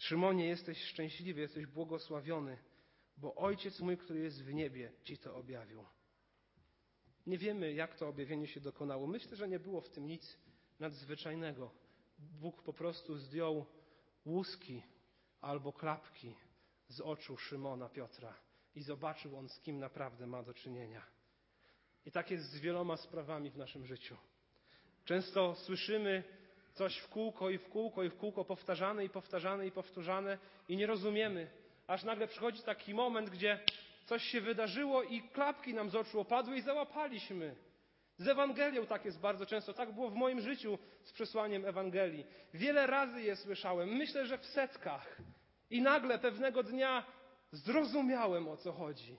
Szymonie, 0.00 0.46
jesteś 0.46 0.84
szczęśliwy, 0.84 1.40
jesteś 1.40 1.66
błogosławiony, 1.66 2.58
bo 3.16 3.34
Ojciec 3.34 3.80
mój, 3.80 3.96
który 3.96 4.20
jest 4.20 4.44
w 4.44 4.54
niebie, 4.54 4.92
ci 5.04 5.18
to 5.18 5.36
objawił. 5.36 5.84
Nie 7.26 7.38
wiemy, 7.38 7.72
jak 7.72 7.94
to 7.94 8.08
objawienie 8.08 8.46
się 8.46 8.60
dokonało. 8.60 9.06
Myślę, 9.06 9.36
że 9.36 9.48
nie 9.48 9.58
było 9.58 9.80
w 9.80 9.90
tym 9.90 10.06
nic 10.06 10.38
nadzwyczajnego. 10.78 11.70
Bóg 12.18 12.62
po 12.62 12.72
prostu 12.72 13.16
zdjął 13.16 13.66
łuski 14.26 14.82
albo 15.40 15.72
klapki 15.72 16.36
z 16.88 17.00
oczu 17.00 17.36
Szymona 17.36 17.88
Piotra 17.88 18.34
i 18.74 18.82
zobaczył 18.82 19.36
on, 19.36 19.48
z 19.48 19.60
kim 19.60 19.78
naprawdę 19.78 20.26
ma 20.26 20.42
do 20.42 20.54
czynienia. 20.54 21.02
I 22.06 22.10
tak 22.10 22.30
jest 22.30 22.50
z 22.50 22.60
wieloma 22.60 22.96
sprawami 22.96 23.50
w 23.50 23.56
naszym 23.56 23.86
życiu. 23.86 24.16
Często 25.04 25.54
słyszymy 25.54 26.24
coś 26.74 26.96
w 26.96 27.08
kółko 27.08 27.50
i 27.50 27.58
w 27.58 27.68
kółko 27.68 28.04
i 28.04 28.10
w 28.10 28.16
kółko 28.16 28.44
powtarzane 28.44 29.04
i 29.04 29.08
powtarzane 29.08 29.66
i 29.66 29.72
powtarzane 29.72 30.38
i 30.68 30.76
nie 30.76 30.86
rozumiemy, 30.86 31.50
aż 31.86 32.04
nagle 32.04 32.28
przychodzi 32.28 32.62
taki 32.62 32.94
moment, 32.94 33.30
gdzie 33.30 33.60
coś 34.06 34.24
się 34.24 34.40
wydarzyło 34.40 35.02
i 35.02 35.22
klapki 35.22 35.74
nam 35.74 35.90
z 35.90 35.96
oczu 35.96 36.20
opadły 36.20 36.56
i 36.56 36.62
załapaliśmy. 36.62 37.54
Z 38.18 38.28
Ewangelią 38.28 38.86
tak 38.86 39.04
jest 39.04 39.20
bardzo 39.20 39.46
często. 39.46 39.72
Tak 39.72 39.92
było 39.92 40.10
w 40.10 40.14
moim 40.14 40.40
życiu 40.40 40.78
z 41.02 41.12
przesłaniem 41.12 41.64
Ewangelii. 41.64 42.26
Wiele 42.54 42.86
razy 42.86 43.22
je 43.22 43.36
słyszałem, 43.36 43.88
myślę, 43.88 44.26
że 44.26 44.38
w 44.38 44.46
setkach. 44.46 45.16
I 45.70 45.82
nagle 45.82 46.18
pewnego 46.18 46.62
dnia 46.62 47.06
zrozumiałem 47.52 48.48
o 48.48 48.56
co 48.56 48.72
chodzi. 48.72 49.16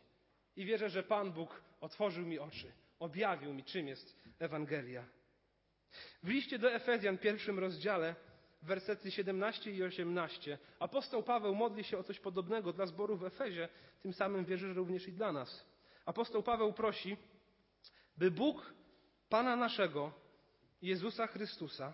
I 0.56 0.66
wierzę, 0.66 0.90
że 0.90 1.04
Pan 1.04 1.32
Bóg 1.32 1.62
otworzył 1.82 2.26
mi 2.26 2.40
oczy, 2.40 2.72
objawił 3.00 3.54
mi, 3.54 3.64
czym 3.64 3.88
jest 3.88 4.16
Ewangelia. 4.40 5.04
W 6.24 6.28
liście 6.30 6.60
do 6.60 6.72
Efezjan, 6.72 7.18
pierwszym 7.18 7.60
rozdziale, 7.60 8.16
wersety 8.62 9.12
17 9.12 9.72
i 9.72 9.84
18. 9.84 10.58
Apostoł 10.80 11.24
Paweł 11.24 11.56
modli 11.56 11.84
się 11.84 11.98
o 11.98 12.04
coś 12.04 12.20
podobnego 12.20 12.74
dla 12.74 12.86
zboru 12.86 13.18
w 13.18 13.24
Efezie, 13.24 13.70
tym 14.02 14.14
samym 14.14 14.46
wierzy, 14.46 14.68
że 14.68 14.74
również 14.74 15.08
i 15.08 15.12
dla 15.14 15.32
nas. 15.32 15.66
Apostoł 16.06 16.44
Paweł 16.44 16.74
prosi, 16.74 17.18
by 18.18 18.32
Bóg 18.32 18.74
Pana 19.30 19.56
naszego, 19.56 20.12
Jezusa 20.82 21.28
Chrystusa, 21.28 21.94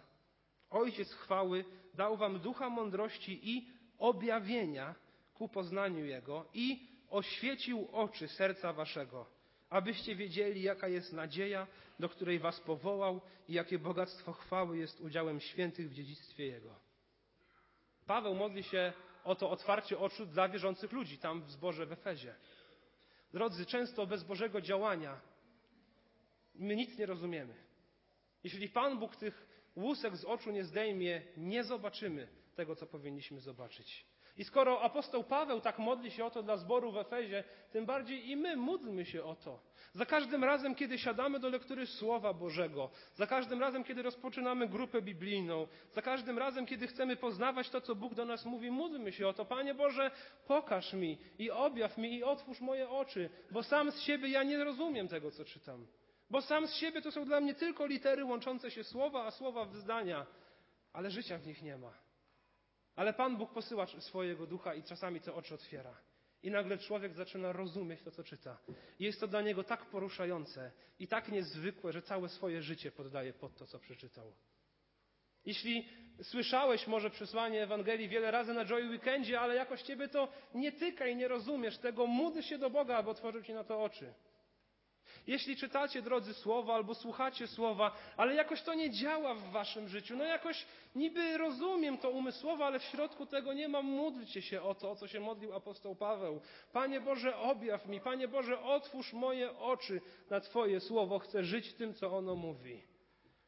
Ojciec 0.69 1.13
chwały, 1.13 1.65
dał 1.93 2.17
wam 2.17 2.39
ducha 2.39 2.69
mądrości 2.69 3.39
i 3.55 3.67
objawienia 3.99 4.95
ku 5.33 5.49
poznaniu 5.49 6.05
Jego 6.05 6.45
i 6.53 6.87
oświecił 7.09 7.87
oczy 7.91 8.27
serca 8.27 8.73
waszego, 8.73 9.25
abyście 9.69 10.15
wiedzieli, 10.15 10.61
jaka 10.61 10.87
jest 10.87 11.13
nadzieja, 11.13 11.67
do 11.99 12.09
której 12.09 12.39
was 12.39 12.59
powołał 12.59 13.21
i 13.47 13.53
jakie 13.53 13.79
bogactwo 13.79 14.33
chwały 14.33 14.77
jest 14.77 15.01
udziałem 15.01 15.39
świętych 15.39 15.89
w 15.89 15.93
dziedzictwie 15.93 16.45
Jego. 16.45 16.75
Paweł 18.05 18.35
modli 18.35 18.63
się 18.63 18.93
o 19.23 19.35
to 19.35 19.49
otwarcie 19.49 19.99
oczu 19.99 20.25
dla 20.25 20.49
wierzących 20.49 20.91
ludzi 20.91 21.17
tam 21.17 21.43
w 21.43 21.51
zborze 21.51 21.85
w 21.85 21.91
Efezie. 21.91 22.35
Drodzy, 23.33 23.65
często 23.65 24.07
bez 24.07 24.23
Bożego 24.23 24.61
działania 24.61 25.21
my 26.55 26.75
nic 26.75 26.97
nie 26.97 27.05
rozumiemy. 27.05 27.53
Jeśli 28.43 28.69
Pan 28.69 28.99
Bóg 28.99 29.15
tych 29.15 29.47
łusek 29.75 30.15
z 30.15 30.25
oczu 30.25 30.51
nie 30.51 30.63
zdejmie, 30.63 31.21
nie 31.37 31.63
zobaczymy 31.63 32.27
tego, 32.55 32.75
co 32.75 32.85
powinniśmy 32.85 33.39
zobaczyć. 33.39 34.05
I 34.37 34.43
skoro 34.43 34.81
apostoł 34.81 35.23
Paweł 35.23 35.61
tak 35.61 35.79
modli 35.79 36.11
się 36.11 36.25
o 36.25 36.31
to 36.31 36.43
dla 36.43 36.57
zboru 36.57 36.91
w 36.91 36.97
Efezie, 36.97 37.43
tym 37.71 37.85
bardziej 37.85 38.29
i 38.29 38.35
my 38.35 38.55
módlmy 38.55 39.05
się 39.05 39.23
o 39.23 39.35
to. 39.35 39.59
Za 39.93 40.05
każdym 40.05 40.43
razem, 40.43 40.75
kiedy 40.75 40.97
siadamy 40.97 41.39
do 41.39 41.49
lektury 41.49 41.87
Słowa 41.87 42.33
Bożego, 42.33 42.89
za 43.15 43.27
każdym 43.27 43.59
razem, 43.61 43.83
kiedy 43.83 44.01
rozpoczynamy 44.01 44.67
grupę 44.67 45.01
biblijną, 45.01 45.67
za 45.93 46.01
każdym 46.01 46.37
razem, 46.37 46.65
kiedy 46.65 46.87
chcemy 46.87 47.15
poznawać 47.15 47.69
to, 47.69 47.81
co 47.81 47.95
Bóg 47.95 48.15
do 48.15 48.25
nas 48.25 48.45
mówi, 48.45 48.71
módlmy 48.71 49.11
się 49.11 49.27
o 49.27 49.33
to. 49.33 49.45
Panie 49.45 49.73
Boże, 49.73 50.11
pokaż 50.47 50.93
mi 50.93 51.17
i 51.39 51.51
objaw 51.51 51.97
mi 51.97 52.15
i 52.15 52.23
otwórz 52.23 52.61
moje 52.61 52.89
oczy, 52.89 53.29
bo 53.51 53.63
sam 53.63 53.91
z 53.91 54.01
siebie 54.01 54.29
ja 54.29 54.43
nie 54.43 54.63
rozumiem 54.63 55.07
tego, 55.07 55.31
co 55.31 55.45
czytam. 55.45 55.87
Bo 56.29 56.41
sam 56.41 56.67
z 56.67 56.75
siebie 56.75 57.01
to 57.01 57.11
są 57.11 57.25
dla 57.25 57.41
mnie 57.41 57.53
tylko 57.53 57.85
litery 57.85 58.25
łączące 58.25 58.71
się 58.71 58.83
słowa, 58.83 59.25
a 59.25 59.31
słowa 59.31 59.65
w 59.65 59.75
zdania, 59.75 60.25
ale 60.93 61.11
życia 61.11 61.37
w 61.37 61.47
nich 61.47 61.61
nie 61.61 61.77
ma. 61.77 62.06
Ale 62.97 63.13
Pan 63.13 63.37
Bóg 63.37 63.53
posyła 63.53 63.87
swojego 63.87 64.47
ducha 64.47 64.73
i 64.73 64.83
czasami 64.83 65.21
te 65.21 65.33
oczy 65.33 65.53
otwiera. 65.53 65.95
I 66.43 66.51
nagle 66.51 66.77
człowiek 66.77 67.13
zaczyna 67.13 67.51
rozumieć 67.51 68.01
to, 68.03 68.11
co 68.11 68.23
czyta. 68.23 68.57
I 68.99 69.03
jest 69.03 69.19
to 69.19 69.27
dla 69.27 69.41
niego 69.41 69.63
tak 69.63 69.85
poruszające 69.85 70.71
i 70.99 71.07
tak 71.07 71.29
niezwykłe, 71.29 71.93
że 71.93 72.01
całe 72.01 72.29
swoje 72.29 72.61
życie 72.61 72.91
poddaje 72.91 73.33
pod 73.33 73.55
to, 73.55 73.65
co 73.65 73.79
przeczytał. 73.79 74.33
Jeśli 75.45 75.89
słyszałeś 76.21 76.87
może 76.87 77.09
przesłanie 77.09 77.63
Ewangelii 77.63 78.09
wiele 78.09 78.31
razy 78.31 78.53
na 78.53 78.65
Joy 78.65 78.89
Weekendzie, 78.89 79.39
ale 79.39 79.55
jakoś 79.55 79.81
Ciebie 79.81 80.07
to 80.07 80.27
nie 80.53 80.71
tyka 80.71 81.07
i 81.07 81.15
nie 81.15 81.27
rozumiesz 81.27 81.77
tego, 81.77 82.07
módl 82.07 82.41
się 82.41 82.57
do 82.57 82.69
Boga, 82.69 82.97
aby 82.97 83.09
otworzył 83.09 83.43
Ci 83.43 83.53
na 83.53 83.63
to 83.63 83.83
oczy. 83.83 84.13
Jeśli 85.27 85.55
czytacie, 85.55 86.01
drodzy, 86.01 86.33
słowa 86.33 86.75
albo 86.75 86.95
słuchacie 86.95 87.47
słowa, 87.47 87.91
ale 88.17 88.35
jakoś 88.35 88.61
to 88.61 88.73
nie 88.73 88.89
działa 88.89 89.33
w 89.33 89.51
waszym 89.51 89.87
życiu, 89.87 90.17
no 90.17 90.23
jakoś 90.23 90.65
niby 90.95 91.37
rozumiem 91.37 91.97
to 91.97 92.09
umysłowo, 92.09 92.65
ale 92.65 92.79
w 92.79 92.83
środku 92.83 93.25
tego 93.25 93.53
nie 93.53 93.67
mam, 93.67 93.85
módlcie 93.85 94.41
się 94.41 94.61
o 94.61 94.75
to, 94.75 94.91
o 94.91 94.95
co 94.95 95.07
się 95.07 95.19
modlił 95.19 95.53
apostoł 95.53 95.95
Paweł. 95.95 96.41
Panie 96.73 97.01
Boże, 97.01 97.37
objaw 97.37 97.87
mi, 97.87 98.01
Panie 98.01 98.27
Boże, 98.27 98.61
otwórz 98.61 99.13
moje 99.13 99.57
oczy 99.57 100.01
na 100.29 100.39
Twoje 100.39 100.79
słowo, 100.79 101.19
chcę 101.19 101.43
żyć 101.43 101.73
tym, 101.73 101.93
co 101.93 102.17
ono 102.17 102.35
mówi. 102.35 102.83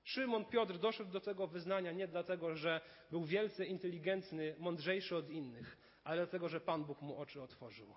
Szymon 0.03 0.45
Piotr 0.45 0.77
doszedł 0.77 1.11
do 1.11 1.19
tego 1.19 1.47
wyznania 1.47 1.91
nie 1.91 2.07
dlatego, 2.07 2.55
że 2.55 2.81
był 3.11 3.23
wielce 3.23 3.65
inteligentny, 3.65 4.55
mądrzejszy 4.57 5.15
od 5.15 5.29
innych, 5.29 5.77
ale 6.03 6.17
dlatego, 6.17 6.49
że 6.49 6.61
Pan 6.61 6.83
Bóg 6.83 7.01
mu 7.01 7.17
oczy 7.17 7.41
otworzył. 7.41 7.95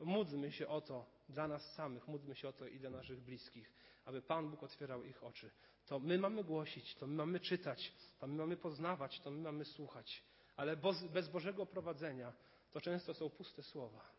Módlmy 0.00 0.52
się 0.52 0.68
o 0.68 0.80
to 0.80 1.06
dla 1.32 1.48
nas 1.48 1.74
samych, 1.74 2.08
módlmy 2.08 2.34
się 2.34 2.48
o 2.48 2.52
to 2.52 2.66
i 2.66 2.78
dla 2.78 2.90
naszych 2.90 3.20
bliskich, 3.20 3.72
aby 4.04 4.22
Pan 4.22 4.50
Bóg 4.50 4.62
otwierał 4.62 5.04
ich 5.04 5.24
oczy. 5.24 5.50
To 5.86 5.98
my 5.98 6.18
mamy 6.18 6.44
głosić, 6.44 6.94
to 6.94 7.06
my 7.06 7.14
mamy 7.14 7.40
czytać, 7.40 7.92
to 8.18 8.26
my 8.26 8.34
mamy 8.34 8.56
poznawać, 8.56 9.20
to 9.20 9.30
my 9.30 9.42
mamy 9.42 9.64
słuchać, 9.64 10.22
ale 10.56 10.76
bez 11.12 11.28
Bożego 11.28 11.66
prowadzenia 11.66 12.32
to 12.70 12.80
często 12.80 13.14
są 13.14 13.30
puste 13.30 13.62
słowa. 13.62 14.10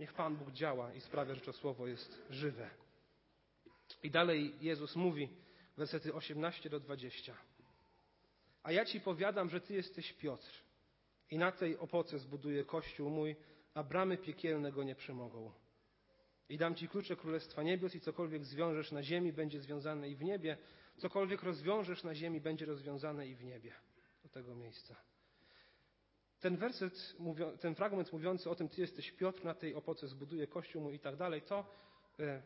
Niech 0.00 0.12
Pan 0.12 0.36
Bóg 0.36 0.50
działa 0.50 0.92
i 0.92 1.00
sprawia, 1.00 1.34
że 1.34 1.40
to 1.40 1.52
słowo 1.52 1.86
jest 1.86 2.22
żywe. 2.30 2.70
I 4.02 4.10
dalej 4.10 4.54
Jezus 4.60 4.96
mówi, 4.96 5.28
wersety 5.76 6.14
18 6.14 6.70
do 6.70 6.80
20. 6.80 7.34
A 8.62 8.72
ja 8.72 8.84
ci 8.84 9.00
powiadam, 9.00 9.50
że 9.50 9.60
ty 9.60 9.74
jesteś 9.74 10.12
Piotr 10.12 10.50
i 11.30 11.38
na 11.38 11.52
tej 11.52 11.78
opoce 11.78 12.18
zbuduję 12.18 12.64
kościół 12.64 13.10
mój, 13.10 13.36
a 13.74 13.82
bramy 13.82 14.18
piekielne 14.18 14.72
go 14.72 14.82
nie 14.84 14.94
przemogą. 14.94 15.52
I 16.48 16.58
dam 16.58 16.74
ci 16.74 16.88
klucze 16.88 17.16
Królestwa 17.16 17.62
Niebios 17.62 17.94
i 17.94 18.00
cokolwiek 18.00 18.44
zwiążesz 18.44 18.92
na 18.92 19.02
ziemi, 19.02 19.32
będzie 19.32 19.60
związane 19.60 20.10
i 20.10 20.16
w 20.16 20.22
niebie, 20.22 20.56
cokolwiek 20.96 21.42
rozwiążesz 21.42 22.04
na 22.04 22.14
ziemi, 22.14 22.40
będzie 22.40 22.66
rozwiązane 22.66 23.26
i 23.28 23.34
w 23.34 23.44
niebie. 23.44 23.72
Do 24.22 24.28
tego 24.28 24.54
miejsca. 24.54 24.96
Ten 26.40 26.56
werset, 26.56 27.16
ten 27.60 27.74
fragment 27.74 28.12
mówiący 28.12 28.50
o 28.50 28.54
tym, 28.54 28.68
ty 28.68 28.80
jesteś 28.80 29.12
Piotr, 29.12 29.44
na 29.44 29.54
tej 29.54 29.74
opoce 29.74 30.08
zbuduję 30.08 30.46
kościół 30.46 30.82
mój 30.82 30.94
i 30.94 30.98
tak 30.98 31.16
dalej, 31.16 31.42
to 31.42 31.66
e, 32.20 32.42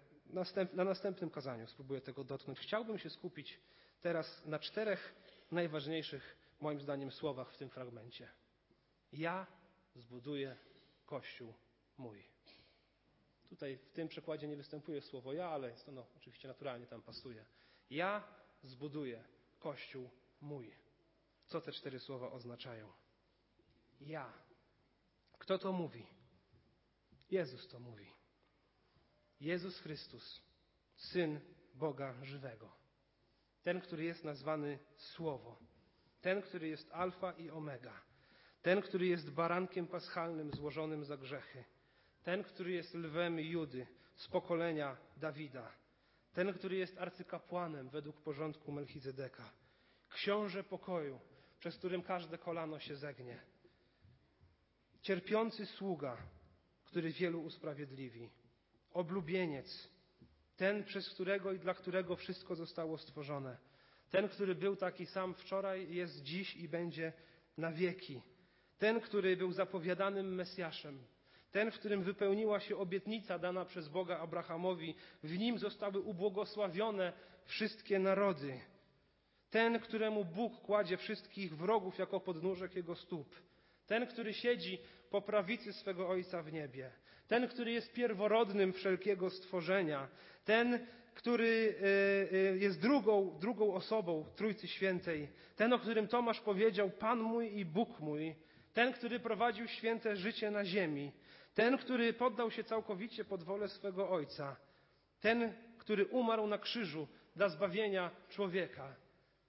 na 0.75 0.85
następnym 0.85 1.31
kazaniu 1.31 1.67
spróbuję 1.67 2.01
tego 2.01 2.25
dotknąć. 2.25 2.59
Chciałbym 2.59 2.99
się 2.99 3.11
skupić 3.11 3.61
teraz 4.01 4.47
na 4.47 4.59
czterech 4.59 5.15
najważniejszych, 5.51 6.37
moim 6.61 6.81
zdaniem, 6.81 7.11
słowach 7.11 7.53
w 7.53 7.57
tym 7.57 7.71
fragmencie. 7.71 8.29
Ja 9.13 9.47
zbuduję 9.95 10.57
Kościół 11.07 11.55
mój. 11.99 12.32
Tutaj 13.53 13.77
w 13.77 13.91
tym 13.91 14.09
przekładzie 14.09 14.49
nie 14.49 14.57
występuje 14.57 15.01
słowo 15.01 15.33
ja, 15.33 15.49
ale 15.49 15.71
jest 15.71 15.89
ono 15.89 16.07
oczywiście 16.17 16.49
naturalnie 16.49 16.87
tam 16.87 17.03
pasuje. 17.03 17.45
Ja 17.91 18.29
zbuduję 18.63 19.25
Kościół 19.59 20.11
mój. 20.41 20.75
Co 21.47 21.61
te 21.61 21.73
cztery 21.73 21.99
słowa 21.99 22.31
oznaczają? 22.31 22.93
Ja. 24.01 24.33
Kto 25.39 25.59
to 25.59 25.73
mówi? 25.73 26.07
Jezus 27.31 27.69
to 27.69 27.81
mówi. 27.81 28.13
Jezus 29.41 29.81
Chrystus, 29.81 30.43
Syn 30.97 31.41
Boga 31.75 32.25
żywego. 32.25 32.73
Ten, 33.63 33.81
który 33.81 34.05
jest 34.05 34.25
nazwany 34.25 34.79
Słowo. 34.97 35.59
Ten, 36.21 36.43
który 36.43 36.69
jest 36.69 36.91
Alfa 36.93 37.33
i 37.33 37.51
Omega. 37.51 38.03
Ten, 38.63 38.83
który 38.83 39.07
jest 39.07 39.31
barankiem 39.31 39.87
paschalnym 39.87 40.51
złożonym 40.51 41.05
za 41.05 41.17
grzechy. 41.17 41.65
Ten, 42.23 42.45
który 42.45 42.73
jest 42.73 42.95
lwem 42.95 43.41
Judy 43.41 43.87
z 44.15 44.29
pokolenia 44.29 44.97
Dawida. 45.17 45.73
Ten, 46.33 46.53
który 46.53 46.77
jest 46.77 46.99
arcykapłanem 46.99 47.89
według 47.89 48.21
porządku 48.21 48.73
Melchizedeka. 48.73 49.53
Książę 50.09 50.65
pokoju, 50.65 51.21
przez 51.59 51.77
którym 51.77 52.03
każde 52.03 52.39
kolano 52.39 52.79
się 52.79 52.97
zegnie. 52.97 53.39
Cierpiący 55.03 55.67
sługa, 55.67 56.17
który 56.85 57.13
wielu 57.13 57.43
usprawiedliwi 57.43 58.31
oblubieniec, 58.93 59.89
ten, 60.57 60.85
przez 60.85 61.11
którego 61.11 61.53
i 61.53 61.59
dla 61.59 61.75
którego 61.75 62.17
wszystko 62.17 62.55
zostało 62.55 62.99
stworzone. 62.99 63.57
Ten, 64.11 64.29
który 64.29 64.55
był 64.55 64.77
taki 64.77 65.07
sam 65.07 65.35
wczoraj, 65.35 65.95
jest 65.95 66.23
dziś 66.23 66.57
i 66.57 66.69
będzie 66.69 67.13
na 67.57 67.73
wieki. 67.73 68.23
Ten, 68.79 69.01
który 69.01 69.37
był 69.37 69.53
zapowiadanym 69.53 70.35
Mesjaszem. 70.35 71.05
Ten, 71.53 71.71
w 71.71 71.79
którym 71.79 72.03
wypełniła 72.03 72.61
się 72.61 72.77
obietnica 72.77 73.39
dana 73.39 73.65
przez 73.65 73.89
Boga 73.89 74.19
Abrahamowi. 74.19 74.95
W 75.23 75.39
nim 75.39 75.59
zostały 75.59 76.01
ubłogosławione 76.01 77.13
wszystkie 77.45 77.99
narody. 77.99 78.61
Ten, 79.51 79.79
któremu 79.81 80.25
Bóg 80.25 80.61
kładzie 80.61 80.97
wszystkich 80.97 81.57
wrogów 81.57 81.99
jako 81.99 82.21
podnóżek 82.21 82.77
jego 82.77 82.97
stóp. 82.97 83.35
Ten, 83.87 84.07
który 84.07 84.35
siedzi 84.35 84.79
po 85.11 85.23
prawicy 85.23 85.73
swego 85.73 86.09
Ojca 86.09 86.43
w 86.43 86.53
niebie. 86.53 86.91
Ten, 87.29 87.49
który 87.49 87.73
jest 87.73 87.93
pierworodnym 87.93 88.73
wszelkiego 88.73 89.31
stworzenia. 89.31 90.09
Ten, 90.45 90.87
który 91.15 91.75
e, 91.81 92.37
e, 92.37 92.57
jest 92.57 92.81
drugą, 92.81 93.39
drugą 93.41 93.75
osobą 93.75 94.25
Trójcy 94.37 94.69
Świętej. 94.69 95.29
Ten, 95.57 95.73
o 95.73 95.79
którym 95.79 96.09
Tomasz 96.09 96.41
powiedział, 96.41 96.91
Pan 96.91 97.19
mój 97.19 97.59
i 97.59 97.65
Bóg 97.65 98.01
mój. 98.01 98.35
Ten, 98.73 98.93
który 98.93 99.21
prowadził 99.21 99.69
święte 99.69 100.17
życie 100.17 100.51
na 100.51 100.65
ziemi. 100.65 101.13
Ten, 101.55 101.79
który 101.79 102.13
poddał 102.13 102.51
się 102.51 102.65
całkowicie 102.65 103.25
pod 103.25 103.43
wolę 103.43 103.69
swego 103.69 104.11
Ojca. 104.11 104.57
Ten, 105.21 105.53
który 105.79 106.07
umarł 106.07 106.47
na 106.47 106.59
krzyżu 106.59 107.09
dla 107.37 107.49
zbawienia 107.49 108.11
człowieka. 108.29 108.97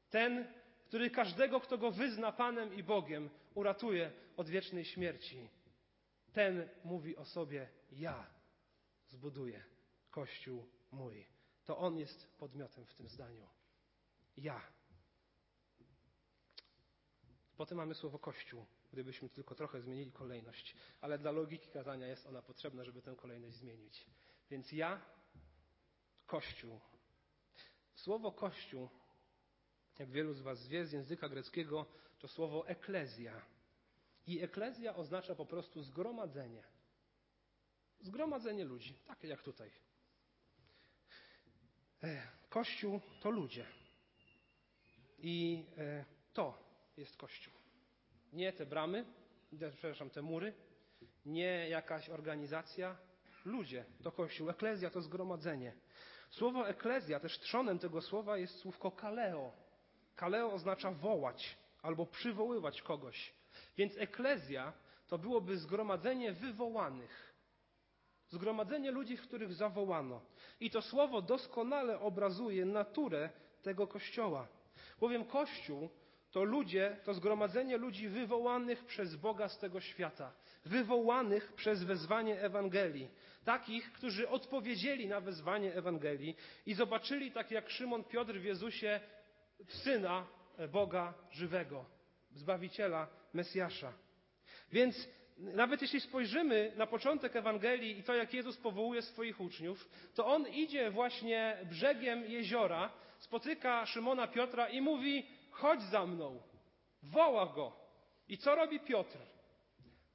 Ten, 0.10 0.48
który 0.86 1.10
każdego, 1.10 1.60
kto 1.60 1.78
go 1.78 1.92
wyzna 1.92 2.32
Panem 2.32 2.74
i 2.74 2.84
Bogiem, 2.84 3.30
uratuje 3.54 4.12
od 4.38 4.50
wiecznej 4.50 4.86
śmierci. 4.86 5.50
Ten 6.34 6.70
mówi 6.84 7.18
o 7.18 7.26
sobie: 7.26 7.70
Ja 7.92 8.28
zbuduję 9.08 9.64
Kościół 10.10 10.66
mój. 10.92 11.26
To 11.66 11.78
on 11.78 11.98
jest 11.98 12.38
podmiotem 12.38 12.86
w 12.86 12.94
tym 12.94 13.08
zdaniu. 13.08 13.48
Ja. 14.38 14.62
Potem 17.58 17.78
mamy 17.78 17.96
słowo 17.96 18.20
Kościół, 18.20 18.66
gdybyśmy 18.94 19.30
tylko 19.30 19.56
trochę 19.56 19.82
zmienili 19.82 20.12
kolejność, 20.12 20.76
ale 21.02 21.18
dla 21.18 21.32
logiki 21.32 21.70
kazania 21.70 22.08
jest 22.08 22.26
ona 22.28 22.42
potrzebna, 22.42 22.84
żeby 22.84 23.02
tę 23.02 23.16
kolejność 23.16 23.56
zmienić. 23.56 24.06
Więc 24.50 24.72
ja, 24.72 25.02
Kościół. 26.26 26.80
Słowo 27.94 28.32
Kościół 28.32 28.90
jak 30.00 30.12
wielu 30.12 30.34
z 30.34 30.42
Was 30.42 30.68
wie, 30.68 30.86
z 30.86 30.92
języka 30.92 31.30
greckiego 31.30 31.86
to 32.20 32.28
słowo 32.28 32.68
eklezja. 32.68 33.42
I 34.28 34.42
eklezja 34.42 34.96
oznacza 34.96 35.36
po 35.36 35.46
prostu 35.46 35.84
zgromadzenie. 35.84 36.64
Zgromadzenie 38.00 38.66
ludzi, 38.66 38.94
takie 39.08 39.28
jak 39.28 39.44
tutaj. 39.44 39.72
E, 42.04 42.28
Kościół 42.50 43.02
to 43.22 43.30
ludzie. 43.30 43.66
I 45.18 45.66
e, 45.78 46.06
to 46.34 46.64
jest 46.98 47.18
Kościół. 47.18 47.63
Nie 48.34 48.54
te 48.54 48.66
bramy, 48.66 49.06
przepraszam, 49.72 50.10
te 50.10 50.22
mury, 50.22 50.54
nie 51.26 51.70
jakaś 51.70 52.10
organizacja. 52.10 52.98
Ludzie 53.46 53.86
to 54.04 54.12
Kościół. 54.12 54.50
Eklezja 54.50 54.90
to 54.90 55.02
zgromadzenie. 55.02 55.74
Słowo 56.30 56.68
eklezja, 56.68 57.20
też 57.20 57.40
trzonem 57.40 57.80
tego 57.80 58.02
słowa 58.02 58.38
jest 58.38 58.60
słówko 58.60 58.92
kaleo. 58.92 59.52
Kaleo 60.16 60.52
oznacza 60.54 60.92
wołać 60.92 61.58
albo 61.82 62.06
przywoływać 62.06 62.82
kogoś. 62.82 63.34
Więc 63.78 63.98
eklezja 63.98 64.74
to 65.08 65.18
byłoby 65.18 65.58
zgromadzenie 65.58 66.32
wywołanych. 66.32 67.34
Zgromadzenie 68.30 68.92
ludzi, 68.92 69.18
których 69.18 69.54
zawołano. 69.54 70.22
I 70.60 70.70
to 70.72 70.82
słowo 70.82 71.22
doskonale 71.22 72.00
obrazuje 72.00 72.66
naturę 72.66 73.30
tego 73.62 73.88
kościoła. 73.88 74.48
Bowiem 75.00 75.26
kościół 75.26 75.90
to 76.34 76.44
ludzie, 76.44 76.98
to 77.04 77.14
zgromadzenie 77.14 77.78
ludzi 77.78 78.10
wywołanych 78.10 78.86
przez 78.86 79.16
Boga 79.16 79.50
z 79.50 79.60
tego 79.60 79.82
świata, 79.82 80.34
wywołanych 80.66 81.54
przez 81.54 81.84
wezwanie 81.84 82.42
Ewangelii, 82.42 83.10
takich, 83.46 83.92
którzy 83.92 84.30
odpowiedzieli 84.30 85.08
na 85.08 85.22
wezwanie 85.22 85.74
Ewangelii 85.74 86.36
i 86.66 86.74
zobaczyli, 86.74 87.32
tak 87.32 87.52
jak 87.52 87.70
Szymon 87.70 88.04
Piotr 88.04 88.34
w 88.34 88.44
Jezusie, 88.44 89.00
Syna 89.68 90.28
Boga 90.72 91.14
żywego, 91.32 91.86
Zbawiciela, 92.32 93.08
Mesjasza. 93.34 93.94
Więc 94.72 95.10
nawet 95.38 95.82
jeśli 95.82 96.02
spojrzymy 96.02 96.72
na 96.76 96.88
początek 96.88 97.36
Ewangelii 97.36 98.00
i 98.00 98.04
to, 98.04 98.16
jak 98.16 98.34
Jezus 98.34 98.58
powołuje 98.58 99.02
swoich 99.02 99.42
uczniów, 99.42 99.90
to 100.16 100.26
On 100.26 100.48
idzie 100.48 100.92
właśnie 100.92 101.58
brzegiem 101.70 102.26
jeziora, 102.26 102.92
spotyka 103.20 103.86
Szymona 103.86 104.28
Piotra 104.28 104.70
i 104.70 104.82
mówi, 104.82 105.26
chodź 105.54 105.82
za 105.82 106.06
mną. 106.06 106.42
Woła 107.04 107.46
go. 107.46 107.72
I 108.28 108.38
co 108.38 108.56
robi 108.56 108.80
Piotr? 108.80 109.18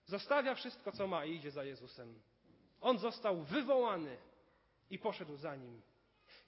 Zostawia 0.06 0.54
wszystko, 0.54 0.92
co 0.92 1.06
ma 1.06 1.24
i 1.24 1.34
idzie 1.34 1.50
za 1.50 1.64
Jezusem. 1.64 2.20
On 2.80 2.98
został 2.98 3.42
wywołany. 3.42 4.16
i 4.90 4.98
poszedł 4.98 5.36
za 5.36 5.56
nim. 5.56 5.82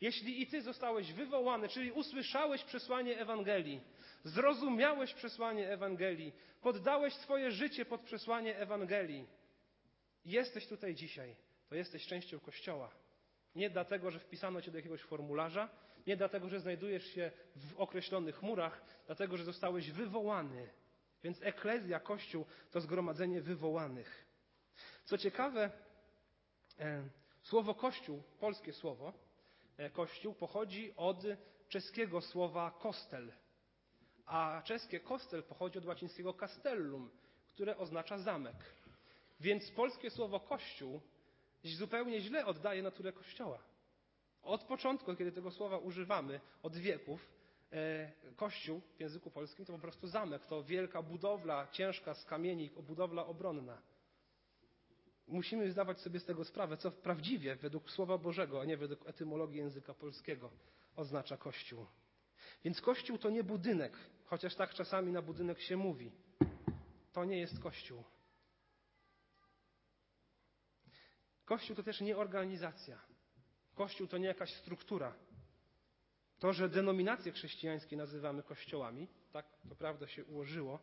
Jeśli 0.01 0.43
i 0.43 0.47
ty 0.47 0.63
zostałeś 0.63 1.13
wywołany, 1.13 1.69
czyli 1.69 1.93
usłyszałeś 1.93 2.65
przesłanie 2.65 3.19
Ewangelii, 3.19 3.81
zrozumiałeś 4.25 5.15
przesłanie 5.15 5.73
Ewangelii, 5.73 6.33
poddałeś 6.61 7.15
swoje 7.15 7.51
życie 7.51 7.85
pod 7.85 8.01
przesłanie 8.01 8.57
Ewangelii, 8.57 9.27
jesteś 10.25 10.67
tutaj 10.67 10.95
dzisiaj, 10.95 11.37
to 11.69 11.75
jesteś 11.75 12.07
częścią 12.07 12.41
Kościoła. 12.41 12.91
Nie 13.55 13.71
dlatego, 13.71 14.11
że 14.11 14.19
wpisano 14.19 14.63
cię 14.63 14.71
do 14.71 14.79
jakiegoś 14.79 15.03
formularza, 15.03 15.69
nie 16.07 16.17
dlatego, 16.17 16.49
że 16.49 16.61
znajdujesz 16.61 17.05
się 17.15 17.31
w 17.57 17.81
określonych 17.81 18.43
murach, 18.43 18.85
dlatego, 19.07 19.37
że 19.37 19.45
zostałeś 19.45 19.91
wywołany. 19.91 20.69
Więc 21.23 21.43
eklezja, 21.43 22.01
Kościół 22.01 22.47
to 22.71 22.81
zgromadzenie 22.81 23.41
wywołanych. 23.41 24.27
Co 25.05 25.19
ciekawe, 25.19 25.71
e, 26.79 27.03
słowo 27.43 27.75
Kościół, 27.75 28.23
polskie 28.41 28.73
słowo, 28.73 29.13
e, 29.77 29.91
Kościół 29.91 30.35
pochodzi 30.35 30.93
od 30.97 31.23
czeskiego 31.69 32.21
słowa 32.21 32.71
kostel, 32.71 33.33
a 34.27 34.63
czeskie 34.65 35.01
kostel 35.01 35.43
pochodzi 35.43 35.79
od 35.79 35.87
łacińskiego 35.87 36.35
castellum, 36.35 37.11
które 37.55 37.77
oznacza 37.77 38.19
zamek. 38.19 38.57
Więc 39.41 39.71
polskie 39.71 40.11
słowo 40.11 40.41
Kościół 40.41 41.01
zupełnie 41.65 42.21
źle 42.21 42.47
oddaje 42.47 42.83
naturę 42.83 43.13
Kościoła. 43.13 43.70
Od 44.43 44.65
początku, 44.65 45.17
kiedy 45.17 45.33
tego 45.33 45.51
słowa 45.51 45.79
używamy, 45.79 46.41
od 46.63 46.77
wieków, 46.77 47.29
e, 47.73 48.13
Kościół 48.37 48.81
w 48.97 49.01
języku 49.01 49.31
polskim 49.31 49.65
to 49.65 49.73
po 49.73 49.79
prostu 49.79 50.07
zamek, 50.07 50.47
to 50.47 50.63
wielka 50.63 51.03
budowla, 51.03 51.67
ciężka 51.73 52.15
z 52.15 52.25
kamieni, 52.25 52.71
budowla 52.71 53.27
obronna. 53.27 53.83
Musimy 55.29 55.71
zdawać 55.73 56.01
sobie 56.01 56.21
z 56.21 56.25
tego 56.25 56.45
sprawę, 56.45 56.77
co 56.77 56.91
prawdziwie 56.91 57.57
według 57.57 57.91
Słowa 57.91 58.19
Bożego, 58.19 58.61
a 58.61 58.65
nie 58.65 58.77
według 58.77 59.09
etymologii 59.09 59.59
języka 59.59 59.95
polskiego 59.95 60.51
oznacza 60.97 61.37
Kościół. 61.37 61.87
Więc 62.65 62.81
Kościół 62.81 63.19
to 63.19 63.31
nie 63.31 63.45
budynek, 63.45 63.97
chociaż 64.25 64.55
tak 64.55 64.75
czasami 64.75 65.13
na 65.13 65.23
budynek 65.23 65.61
się 65.61 65.77
mówi. 65.77 66.13
To 67.13 67.25
nie 67.25 67.39
jest 67.39 67.61
Kościół. 67.61 68.05
Kościół 71.45 71.77
to 71.77 71.83
też 71.83 72.01
nie 72.01 72.17
organizacja. 72.17 73.10
Kościół 73.81 74.07
to 74.07 74.19
nie 74.19 74.27
jakaś 74.27 74.55
struktura. 74.55 75.15
To, 76.39 76.53
że 76.53 76.69
denominacje 76.69 77.33
chrześcijańskie 77.33 77.97
nazywamy 77.97 78.43
kościołami, 78.43 79.09
tak 79.33 79.47
to 79.69 79.75
prawda 79.75 80.07
się 80.07 80.25
ułożyło, 80.25 80.79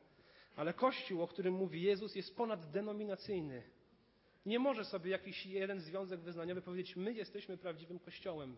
ale 0.56 0.74
Kościół, 0.74 1.22
o 1.22 1.28
którym 1.28 1.54
mówi 1.54 1.82
Jezus, 1.82 2.16
jest 2.16 2.36
ponaddenominacyjny. 2.36 3.64
Nie 4.46 4.60
może 4.60 4.86
sobie 4.86 5.12
jakiś 5.12 5.46
jeden 5.46 5.80
związek 5.80 6.20
wyznaniowy 6.20 6.62
powiedzieć, 6.62 6.96
my 6.96 7.14
jesteśmy 7.14 7.58
prawdziwym 7.58 8.00
Kościołem, 8.00 8.58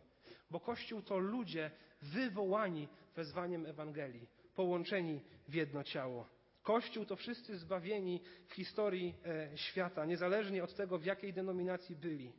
bo 0.51 0.59
Kościół 0.59 1.01
to 1.01 1.17
ludzie 1.17 1.71
wywołani 2.01 2.87
wezwaniem 3.15 3.65
Ewangelii, 3.65 4.27
połączeni 4.55 5.21
w 5.47 5.53
jedno 5.53 5.83
ciało. 5.83 6.27
Kościół 6.63 7.05
to 7.05 7.15
wszyscy 7.15 7.57
zbawieni 7.57 8.21
w 8.47 8.53
historii 8.53 9.15
e, 9.25 9.57
świata, 9.57 10.05
niezależnie 10.05 10.63
od 10.63 10.75
tego, 10.75 10.97
w 10.97 11.05
jakiej 11.05 11.33
denominacji 11.33 11.95
byli. 11.95 12.33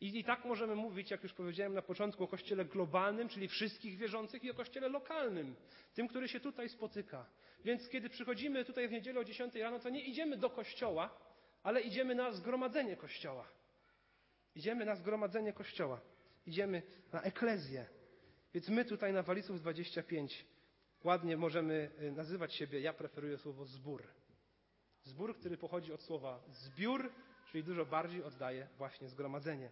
I, 0.00 0.18
I 0.18 0.24
tak 0.24 0.44
możemy 0.44 0.74
mówić, 0.74 1.10
jak 1.10 1.22
już 1.22 1.32
powiedziałem 1.32 1.74
na 1.74 1.82
początku, 1.82 2.24
o 2.24 2.28
kościele 2.28 2.64
globalnym, 2.64 3.28
czyli 3.28 3.48
wszystkich 3.48 3.96
wierzących, 3.96 4.44
i 4.44 4.50
o 4.50 4.54
kościele 4.54 4.88
lokalnym, 4.88 5.56
tym, 5.94 6.08
który 6.08 6.28
się 6.28 6.40
tutaj 6.40 6.68
spotyka. 6.68 7.26
Więc 7.64 7.88
kiedy 7.88 8.10
przychodzimy 8.10 8.64
tutaj 8.64 8.88
w 8.88 8.92
niedzielę 8.92 9.20
o 9.20 9.24
10 9.24 9.54
rano, 9.54 9.78
to 9.78 9.90
nie 9.90 10.04
idziemy 10.04 10.36
do 10.36 10.50
kościoła, 10.50 11.18
ale 11.62 11.80
idziemy 11.80 12.14
na 12.14 12.32
zgromadzenie 12.32 12.96
kościoła. 12.96 13.48
Idziemy 14.54 14.84
na 14.84 14.94
zgromadzenie 14.94 15.52
kościoła. 15.52 16.00
Idziemy 16.46 16.82
na 17.12 17.22
eklezję. 17.22 17.86
Więc 18.54 18.68
my 18.68 18.84
tutaj 18.84 19.12
na 19.12 19.22
Walisów 19.22 19.60
25 19.60 20.46
ładnie 21.04 21.36
możemy 21.36 21.90
y, 22.02 22.12
nazywać 22.12 22.54
siebie, 22.54 22.80
ja 22.80 22.92
preferuję 22.92 23.38
słowo 23.38 23.64
zbór. 23.64 24.02
Zbór, 25.02 25.36
który 25.38 25.56
pochodzi 25.56 25.92
od 25.92 26.02
słowa 26.02 26.42
zbiór, 26.48 27.12
czyli 27.50 27.64
dużo 27.64 27.86
bardziej 27.86 28.22
oddaje 28.22 28.68
właśnie 28.78 29.08
zgromadzenie. 29.08 29.70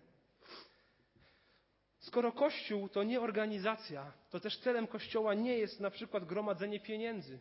Skoro 2.07 2.33
Kościół 2.33 2.89
to 2.89 3.03
nie 3.03 3.21
organizacja, 3.21 4.13
to 4.31 4.41
też 4.41 4.59
celem 4.59 4.87
Kościoła 4.87 5.35
nie 5.35 5.59
jest 5.59 5.81
na 5.81 5.91
przykład 5.91 6.25
gromadzenie 6.25 6.81
pieniędzy, 6.81 7.39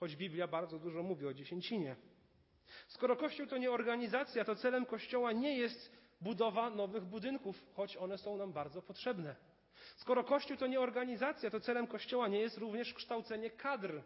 choć 0.00 0.16
Biblia 0.16 0.46
bardzo 0.48 0.78
dużo 0.78 1.02
mówi 1.02 1.26
o 1.26 1.34
dziesięcinie. 1.34 1.96
Skoro 2.88 3.16
Kościół 3.16 3.46
to 3.46 3.58
nie 3.58 3.70
organizacja, 3.70 4.44
to 4.44 4.54
celem 4.56 4.86
Kościoła 4.86 5.32
nie 5.32 5.58
jest 5.58 5.92
budowa 6.20 6.70
nowych 6.70 7.04
budynków, 7.04 7.64
choć 7.74 7.96
one 7.96 8.18
są 8.18 8.36
nam 8.36 8.52
bardzo 8.52 8.82
potrzebne. 8.82 9.36
Skoro 9.96 10.24
Kościół 10.24 10.56
to 10.56 10.66
nie 10.66 10.80
organizacja, 10.80 11.50
to 11.50 11.60
celem 11.60 11.86
Kościoła 11.86 12.28
nie 12.28 12.38
jest 12.40 12.58
również 12.58 12.94
kształcenie 12.94 13.50
kadr, 13.50 14.02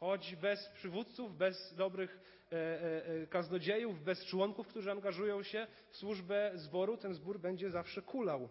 choć 0.00 0.36
bez 0.36 0.68
przywódców, 0.68 1.36
bez 1.36 1.74
dobrych 1.74 2.20
e, 2.52 2.56
e, 2.56 3.06
e, 3.22 3.26
kaznodziejów, 3.26 4.02
bez 4.02 4.24
członków, 4.24 4.68
którzy 4.68 4.90
angażują 4.90 5.42
się 5.42 5.66
w 5.90 5.96
służbę 5.96 6.50
zboru, 6.54 6.96
ten 6.96 7.14
zbór 7.14 7.40
będzie 7.40 7.70
zawsze 7.70 8.02
kulał. 8.02 8.48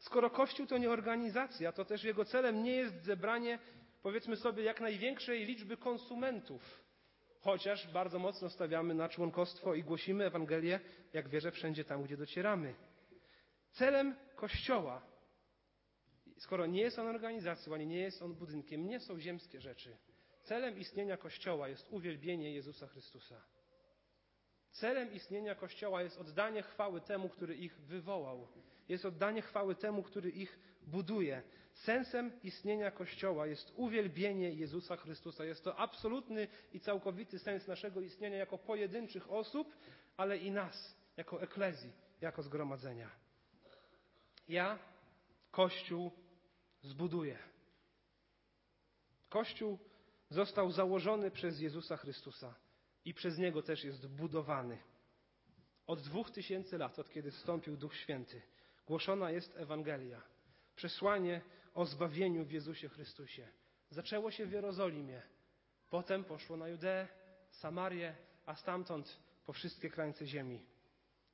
Skoro 0.00 0.30
Kościół 0.30 0.66
to 0.66 0.78
nie 0.78 0.90
organizacja, 0.90 1.72
to 1.72 1.84
też 1.84 2.04
jego 2.04 2.24
celem 2.24 2.62
nie 2.62 2.72
jest 2.72 3.04
zebranie, 3.04 3.58
powiedzmy 4.02 4.36
sobie, 4.36 4.62
jak 4.62 4.80
największej 4.80 5.44
liczby 5.44 5.76
konsumentów, 5.76 6.84
chociaż 7.40 7.92
bardzo 7.92 8.18
mocno 8.18 8.50
stawiamy 8.50 8.94
na 8.94 9.08
członkostwo 9.08 9.74
i 9.74 9.82
głosimy 9.82 10.24
Ewangelię, 10.24 10.80
jak 11.12 11.28
wierzę, 11.28 11.50
wszędzie 11.50 11.84
tam, 11.84 12.02
gdzie 12.02 12.16
docieramy. 12.16 12.74
Celem 13.70 14.16
Kościoła, 14.36 15.02
skoro 16.38 16.66
nie 16.66 16.80
jest 16.80 16.98
on 16.98 17.06
organizacją, 17.06 17.74
ani 17.74 17.86
nie 17.86 18.00
jest 18.00 18.22
on 18.22 18.34
budynkiem, 18.34 18.86
nie 18.86 19.00
są 19.00 19.20
ziemskie 19.20 19.60
rzeczy. 19.60 19.96
Celem 20.42 20.78
istnienia 20.78 21.16
Kościoła 21.16 21.68
jest 21.68 21.86
uwielbienie 21.90 22.54
Jezusa 22.54 22.86
Chrystusa. 22.86 23.42
Celem 24.70 25.12
istnienia 25.12 25.54
Kościoła 25.54 26.02
jest 26.02 26.18
oddanie 26.18 26.62
chwały 26.62 27.00
temu, 27.00 27.28
który 27.28 27.56
ich 27.56 27.80
wywołał. 27.80 28.48
Jest 28.90 29.04
oddanie 29.04 29.42
chwały 29.42 29.74
temu, 29.74 30.02
który 30.02 30.30
ich 30.30 30.58
buduje. 30.86 31.42
Sensem 31.72 32.42
istnienia 32.42 32.90
Kościoła 32.90 33.46
jest 33.46 33.72
uwielbienie 33.76 34.52
Jezusa 34.52 34.96
Chrystusa. 34.96 35.44
Jest 35.44 35.64
to 35.64 35.76
absolutny 35.76 36.48
i 36.72 36.80
całkowity 36.80 37.38
sens 37.38 37.66
naszego 37.66 38.00
istnienia 38.00 38.36
jako 38.36 38.58
pojedynczych 38.58 39.30
osób, 39.30 39.76
ale 40.16 40.38
i 40.38 40.50
nas, 40.50 40.96
jako 41.16 41.42
eklezji, 41.42 41.92
jako 42.20 42.42
zgromadzenia. 42.42 43.10
Ja 44.48 44.78
Kościół 45.50 46.10
zbuduję. 46.82 47.38
Kościół 49.28 49.78
został 50.30 50.70
założony 50.70 51.30
przez 51.30 51.60
Jezusa 51.60 51.96
Chrystusa 51.96 52.54
i 53.04 53.14
przez 53.14 53.38
Niego 53.38 53.62
też 53.62 53.84
jest 53.84 54.06
budowany. 54.06 54.78
Od 55.86 56.00
dwóch 56.00 56.30
tysięcy 56.30 56.78
lat, 56.78 56.98
od 56.98 57.10
kiedy 57.10 57.30
wstąpił 57.30 57.76
Duch 57.76 57.96
Święty, 57.96 58.42
głoszona 58.90 59.30
jest 59.30 59.56
Ewangelia, 59.56 60.22
przesłanie 60.76 61.40
o 61.74 61.86
zbawieniu 61.86 62.44
w 62.44 62.50
Jezusie 62.50 62.88
Chrystusie. 62.88 63.48
Zaczęło 63.90 64.30
się 64.30 64.46
w 64.46 64.52
Jerozolimie, 64.52 65.22
potem 65.90 66.24
poszło 66.24 66.56
na 66.56 66.68
Judeę, 66.68 67.08
Samarię, 67.50 68.14
a 68.46 68.54
stamtąd 68.54 69.20
po 69.46 69.52
wszystkie 69.52 69.90
krańce 69.90 70.26
ziemi. 70.26 70.60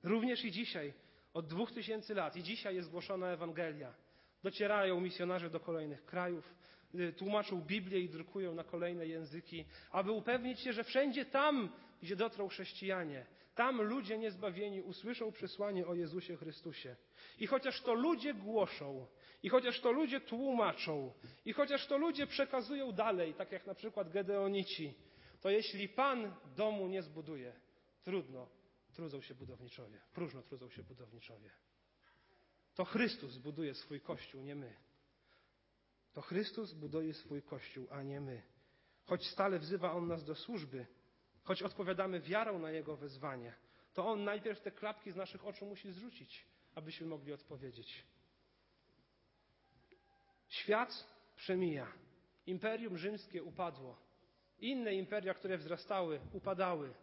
Również 0.03 0.45
i 0.45 0.53
dzisiaj, 0.53 0.93
od 1.35 1.47
dwóch 1.47 1.73
tysięcy 1.73 2.15
lat, 2.15 2.37
i 2.37 2.43
dzisiaj 2.43 2.75
jest 2.77 2.91
głoszona 2.91 3.27
Ewangelia. 3.29 3.95
Docierają 4.43 5.01
misjonarze 5.01 5.51
do 5.51 5.61
kolejnych 5.61 6.05
krajów, 6.05 6.55
Y, 6.95 7.13
tłumaczą 7.13 7.61
Biblię 7.61 8.01
i 8.01 8.09
drukują 8.09 8.55
na 8.55 8.65
kolejne 8.65 9.07
języki, 9.07 9.65
aby 9.91 10.13
upewnić 10.13 10.61
się, 10.61 10.73
że 10.73 10.85
wszędzie 10.85 11.25
tam, 11.25 11.73
gdzie 12.03 12.17
dotrą 12.17 12.49
chrześcijanie, 12.49 13.27
tam 13.57 13.83
ludzie 13.83 14.19
niezbawieni 14.19 14.83
usłyszą 14.83 15.33
przesłanie 15.33 15.87
o 15.87 15.95
Jezusie 15.95 16.37
Chrystusie. 16.37 16.97
I 17.39 17.47
chociaż 17.47 17.83
to 17.83 17.95
ludzie 17.95 18.35
głoszą, 18.35 19.07
i 19.43 19.49
chociaż 19.49 19.81
to 19.81 19.93
ludzie 19.93 20.21
tłumaczą, 20.21 21.13
i 21.45 21.53
chociaż 21.53 21.87
to 21.87 21.99
ludzie 21.99 22.27
przekazują 22.27 22.93
dalej, 22.93 23.35
tak 23.35 23.53
jak 23.53 23.67
na 23.67 23.75
przykład 23.75 24.13
Gedeonici, 24.13 24.95
to 25.41 25.51
jeśli 25.51 25.89
Pan 25.89 26.35
domu 26.57 26.89
nie 26.89 27.03
zbuduje, 27.03 27.53
trudno, 28.05 28.49
trudzą 28.93 29.21
się 29.21 29.35
budowniczowie, 29.35 30.01
próżno 30.15 30.43
trudzą 30.43 30.71
się 30.71 30.83
budowniczowie. 30.83 31.51
To 32.75 32.85
Chrystus 32.85 33.33
zbuduje 33.33 33.75
swój 33.75 34.01
Kościół, 34.01 34.43
nie 34.43 34.55
my. 34.55 34.77
To 36.13 36.21
Chrystus 36.21 36.73
buduje 36.73 37.15
swój 37.15 37.43
Kościół, 37.43 37.87
a 37.91 38.03
nie 38.03 38.21
my. 38.21 38.43
Choć 39.05 39.27
stale 39.27 39.59
wzywa 39.59 39.93
On 39.93 40.07
nas 40.09 40.25
do 40.25 40.35
służby, 40.35 40.87
choć 41.47 41.63
odpowiadamy 41.63 42.21
wiarą 42.21 42.59
na 42.59 42.71
Jego 42.71 42.97
wezwanie, 42.97 43.53
to 43.95 44.07
On 44.07 44.25
najpierw 44.25 44.61
te 44.61 44.71
klapki 44.71 45.13
z 45.13 45.17
naszych 45.17 45.47
oczu 45.47 45.67
musi 45.67 45.93
zrzucić, 45.93 46.47
abyśmy 46.75 47.07
mogli 47.07 47.33
odpowiedzieć. 47.33 48.05
Świat 50.49 51.07
przemija. 51.37 51.93
Imperium 52.47 52.99
rzymskie 52.99 53.43
upadło. 53.43 53.97
Inne 54.59 54.95
imperia, 54.95 55.35
które 55.35 55.59
wzrastały, 55.59 56.21
upadały. 56.33 56.95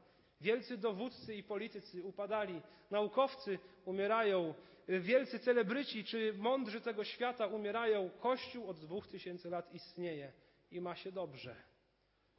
Wielcy 0.41 0.77
dowódcy 0.77 1.35
i 1.35 1.43
politycy 1.43 2.03
upadali. 2.03 2.61
Naukowcy 2.91 3.59
umierają. 3.85 4.53
wielcy 4.87 5.39
celebryci 5.39 6.03
czy 6.03 6.33
mądrzy 6.37 6.81
tego 6.81 7.03
świata 7.03 7.47
umierają, 7.47 8.09
Kościół 8.09 8.69
od 8.69 8.79
dwóch 8.79 9.07
tysięcy 9.07 9.49
lat 9.49 9.73
istnieje 9.73 10.31
i 10.71 10.81
ma 10.81 10.95
się 10.95 11.11
dobrze. 11.11 11.72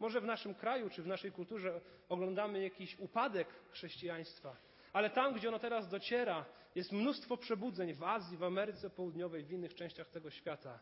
Może 0.05 0.21
w 0.21 0.25
naszym 0.25 0.55
kraju 0.55 0.91
czy 0.91 1.03
w 1.03 1.07
naszej 1.07 1.33
kulturze 1.33 1.81
oglądamy 2.09 2.63
jakiś 2.63 2.99
upadek 2.99 3.49
chrześcijaństwa, 3.71 4.57
ale 4.93 5.11
tam, 5.11 5.35
gdzie 5.35 5.49
ono 5.49 5.59
teraz 5.59 5.89
dociera, 5.89 6.45
jest 6.75 6.93
mnóstwo 6.93 7.37
przebudzeń 7.37 7.95
w 7.95 8.03
Azji, 8.03 8.37
w 8.37 8.43
Ameryce 8.43 8.91
Południowej, 8.91 9.45
w 9.45 9.51
innych 9.51 9.75
częściach 9.75 10.09
tego 10.09 10.31
świata. 10.31 10.79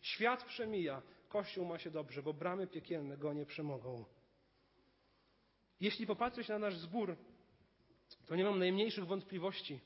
Świat 0.00 0.44
przemija, 0.44 1.02
Kościół 1.28 1.64
ma 1.66 1.78
się 1.78 1.90
dobrze, 1.90 2.22
bo 2.22 2.32
bramy 2.32 2.66
piekielne 2.66 3.16
go 3.16 3.32
nie 3.32 3.46
przemogą. 3.46 4.04
Jeśli 5.80 6.06
popatrzeć 6.06 6.48
na 6.48 6.58
nasz 6.58 6.76
zbór, 6.76 7.16
to 8.26 8.36
nie 8.36 8.44
mam 8.44 8.58
najmniejszych 8.58 9.06
wątpliwości, 9.06 9.80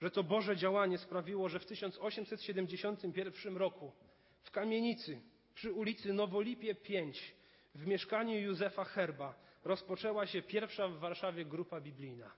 że 0.00 0.10
to 0.10 0.24
Boże 0.24 0.56
działanie 0.56 0.98
sprawiło, 0.98 1.48
że 1.48 1.58
w 1.58 1.66
1871 1.66 3.56
roku 3.56 3.92
w 4.42 4.50
kamienicy 4.50 5.20
przy 5.54 5.72
ulicy 5.72 6.12
Nowolipie 6.12 6.74
5 6.74 7.37
w 7.74 7.86
mieszkaniu 7.86 8.40
Józefa 8.40 8.84
Herba 8.84 9.34
rozpoczęła 9.64 10.26
się 10.26 10.42
pierwsza 10.42 10.88
w 10.88 10.98
Warszawie 10.98 11.44
grupa 11.44 11.80
biblijna. 11.80 12.30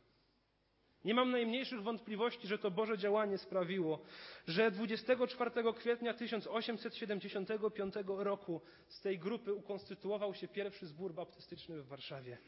Nie 1.05 1.15
mam 1.15 1.31
najmniejszych 1.31 1.83
wątpliwości, 1.83 2.49
że 2.49 2.59
to 2.59 2.71
Boże 2.71 2.99
działanie 2.99 3.39
sprawiło, 3.39 4.03
że 4.47 4.71
24 4.71 5.51
kwietnia 5.77 6.15
1875 6.15 7.95
roku 8.07 8.61
z 8.89 9.01
tej 9.01 9.19
grupy 9.19 9.55
ukonstytuował 9.55 10.35
się 10.35 10.49
pierwszy 10.49 10.87
zbór 10.87 11.15
baptystyczny 11.15 11.83
w 11.83 11.87
Warszawie. 11.87 12.39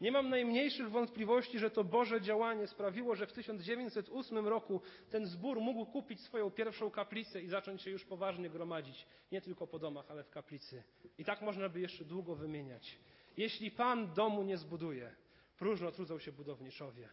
Nie 0.00 0.12
mam 0.12 0.30
najmniejszych 0.30 0.90
wątpliwości, 0.90 1.58
że 1.58 1.70
to 1.70 1.84
Boże 1.84 2.20
działanie 2.20 2.66
sprawiło, 2.66 3.14
że 3.14 3.26
w 3.26 3.32
1908 3.32 4.48
roku 4.48 4.80
ten 5.10 5.26
zbór 5.26 5.60
mógł 5.60 5.86
kupić 5.86 6.20
swoją 6.20 6.50
pierwszą 6.50 6.90
kaplicę 6.90 7.42
i 7.42 7.48
zacząć 7.48 7.82
się 7.82 7.90
już 7.90 8.04
poważnie 8.04 8.50
gromadzić. 8.50 9.06
Nie 9.32 9.40
tylko 9.40 9.66
po 9.66 9.78
domach, 9.78 10.10
ale 10.10 10.24
w 10.24 10.30
kaplicy. 10.30 10.82
I 11.18 11.24
tak 11.24 11.42
można 11.42 11.68
by 11.68 11.80
jeszcze 11.80 12.04
długo 12.04 12.34
wymieniać. 12.34 12.98
Jeśli 13.36 13.70
Pan 13.70 14.14
domu 14.14 14.42
nie 14.42 14.56
zbuduje, 14.56 15.14
próżno 15.58 15.92
trudzą 15.92 16.18
się 16.18 16.32
budowniczowie. 16.32 17.08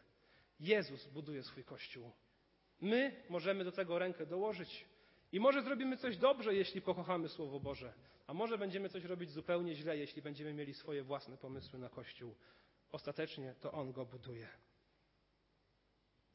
Jezus 0.59 1.07
buduje 1.07 1.43
swój 1.43 1.63
Kościół. 1.63 2.11
My 2.81 3.23
możemy 3.29 3.63
do 3.63 3.71
tego 3.71 3.99
rękę 3.99 4.25
dołożyć. 4.25 4.85
I 5.31 5.39
może 5.39 5.61
zrobimy 5.61 5.97
coś 5.97 6.17
dobrze, 6.17 6.55
jeśli 6.55 6.81
pokochamy 6.81 7.29
Słowo 7.29 7.59
Boże, 7.59 7.93
a 8.27 8.33
może 8.33 8.57
będziemy 8.57 8.89
coś 8.89 9.03
robić 9.03 9.31
zupełnie 9.31 9.75
źle, 9.75 9.97
jeśli 9.97 10.21
będziemy 10.21 10.53
mieli 10.53 10.73
swoje 10.73 11.03
własne 11.03 11.37
pomysły 11.37 11.79
na 11.79 11.89
Kościół. 11.89 12.35
Ostatecznie 12.93 13.55
to 13.59 13.71
On 13.71 13.91
go 13.91 14.05
buduje. 14.05 14.47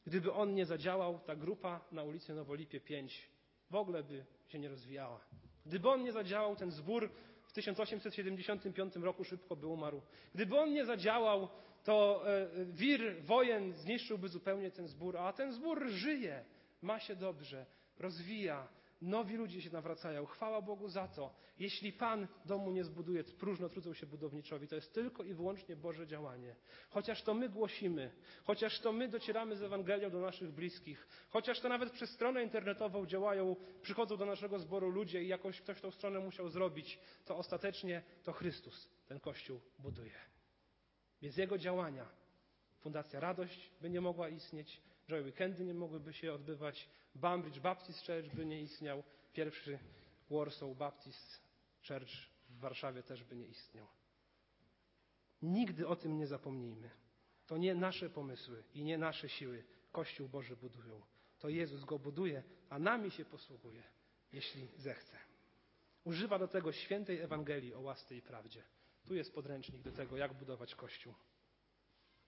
Gdyby 0.06 0.32
On 0.32 0.54
nie 0.54 0.66
zadziałał, 0.66 1.20
ta 1.20 1.36
grupa 1.36 1.80
na 1.92 2.02
ulicy 2.02 2.34
Nowolipie 2.34 2.80
5 2.80 3.30
w 3.70 3.74
ogóle 3.74 4.02
by 4.02 4.24
się 4.46 4.58
nie 4.58 4.68
rozwijała. 4.68 5.20
Gdyby 5.66 5.88
On 5.88 6.02
nie 6.02 6.12
zadziałał, 6.12 6.56
ten 6.56 6.70
zbór 6.70 7.10
w 7.42 7.52
1875 7.52 8.96
roku 8.96 9.24
szybko 9.24 9.56
by 9.56 9.66
umarł. 9.66 10.02
Gdyby 10.34 10.58
On 10.58 10.72
nie 10.72 10.84
zadziałał, 10.84 11.48
to 11.84 12.22
e, 12.26 12.48
wir 12.64 13.22
wojen 13.22 13.72
zniszczyłby 13.72 14.28
zupełnie 14.28 14.70
ten 14.70 14.88
zbór, 14.88 15.16
a 15.16 15.32
ten 15.32 15.52
zbór 15.52 15.88
żyje, 15.88 16.44
ma 16.82 17.00
się 17.00 17.16
dobrze, 17.16 17.66
rozwija, 17.98 18.68
Nowi 19.00 19.36
ludzie 19.36 19.62
się 19.62 19.70
nawracają. 19.70 20.26
Chwała 20.26 20.62
Bogu 20.62 20.88
za 20.88 21.08
to. 21.08 21.34
Jeśli 21.58 21.92
Pan 21.92 22.28
domu 22.44 22.70
nie 22.70 22.84
zbuduje, 22.84 23.24
próżno 23.24 23.68
trudzą 23.68 23.94
się 23.94 24.06
budowniczowi. 24.06 24.68
To 24.68 24.74
jest 24.74 24.94
tylko 24.94 25.22
i 25.22 25.34
wyłącznie 25.34 25.76
Boże 25.76 26.06
działanie. 26.06 26.56
Chociaż 26.90 27.22
to 27.22 27.34
my 27.34 27.48
głosimy, 27.48 28.10
chociaż 28.44 28.80
to 28.80 28.92
my 28.92 29.08
docieramy 29.08 29.56
z 29.56 29.62
Ewangelią 29.62 30.10
do 30.10 30.20
naszych 30.20 30.52
bliskich, 30.52 31.08
chociaż 31.30 31.60
to 31.60 31.68
nawet 31.68 31.92
przez 31.92 32.10
stronę 32.10 32.42
internetową 32.42 33.06
działają, 33.06 33.56
przychodzą 33.82 34.16
do 34.16 34.26
naszego 34.26 34.58
zboru 34.58 34.90
ludzie 34.90 35.22
i 35.22 35.28
jakoś 35.28 35.60
ktoś 35.60 35.80
tą 35.80 35.90
stronę 35.90 36.20
musiał 36.20 36.48
zrobić, 36.48 36.98
to 37.24 37.36
ostatecznie 37.36 38.02
to 38.22 38.32
Chrystus 38.32 38.88
ten 39.06 39.20
Kościół 39.20 39.60
buduje. 39.78 40.14
Bez 41.22 41.36
Jego 41.36 41.58
działania 41.58 42.08
Fundacja 42.80 43.20
Radość 43.20 43.70
by 43.80 43.90
nie 43.90 44.00
mogła 44.00 44.28
istnieć, 44.28 44.82
Joy 45.08 45.22
Weekendy 45.22 45.64
nie 45.64 45.74
mogłyby 45.74 46.12
się 46.12 46.32
odbywać, 46.32 46.88
Bambridge 47.14 47.58
Baptist 47.58 48.06
Church 48.06 48.34
by 48.34 48.46
nie 48.46 48.62
istniał, 48.62 49.02
pierwszy 49.32 49.78
Warsaw 50.30 50.76
Baptist 50.76 51.42
Church 51.88 52.10
w 52.48 52.60
Warszawie 52.60 53.02
też 53.02 53.24
by 53.24 53.36
nie 53.36 53.46
istniał. 53.46 53.86
Nigdy 55.42 55.86
o 55.86 55.96
tym 55.96 56.18
nie 56.18 56.26
zapomnijmy. 56.26 56.90
To 57.46 57.56
nie 57.56 57.74
nasze 57.74 58.10
pomysły 58.10 58.64
i 58.74 58.82
nie 58.82 58.98
nasze 58.98 59.28
siły 59.28 59.64
Kościół 59.92 60.28
Boży 60.28 60.56
budują. 60.56 61.02
To 61.38 61.48
Jezus 61.48 61.84
go 61.84 61.98
buduje, 61.98 62.42
a 62.68 62.78
nami 62.78 63.10
się 63.10 63.24
posługuje, 63.24 63.82
jeśli 64.32 64.68
zechce. 64.76 65.18
Używa 66.04 66.38
do 66.38 66.48
tego 66.48 66.72
świętej 66.72 67.20
Ewangelii 67.20 67.74
o 67.74 67.80
łasce 67.80 68.16
i 68.16 68.22
prawdzie. 68.22 68.62
Tu 69.04 69.14
jest 69.14 69.34
podręcznik 69.34 69.82
do 69.82 69.92
tego, 69.92 70.16
jak 70.16 70.34
budować 70.34 70.74
Kościół. 70.74 71.14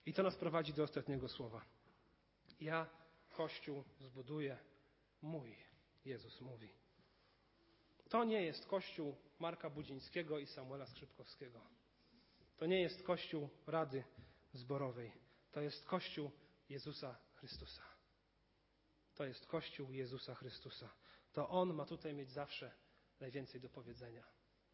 I 0.05 0.13
to 0.13 0.23
nas 0.23 0.35
prowadzi 0.35 0.73
do 0.73 0.83
ostatniego 0.83 1.29
słowa. 1.29 1.65
Ja 2.61 2.89
Kościół 3.29 3.83
zbuduję 3.99 4.57
mój, 5.21 5.55
Jezus 6.05 6.41
mówi. 6.41 6.69
To 8.09 8.23
nie 8.23 8.41
jest 8.41 8.65
Kościół 8.65 9.15
Marka 9.39 9.69
Budzińskiego 9.69 10.39
i 10.39 10.47
Samuela 10.47 10.85
Skrzypkowskiego. 10.85 11.61
To 12.57 12.65
nie 12.65 12.81
jest 12.81 13.03
Kościół 13.03 13.49
Rady 13.67 14.03
Zborowej. 14.53 15.11
To 15.51 15.61
jest 15.61 15.85
Kościół 15.85 16.31
Jezusa 16.69 17.17
Chrystusa. 17.33 17.83
To 19.15 19.25
jest 19.25 19.47
Kościół 19.47 19.91
Jezusa 19.91 20.35
Chrystusa. 20.35 20.89
To 21.33 21.49
On 21.49 21.73
ma 21.73 21.85
tutaj 21.85 22.13
mieć 22.13 22.31
zawsze 22.31 22.71
najwięcej 23.19 23.61
do 23.61 23.69
powiedzenia. 23.69 24.23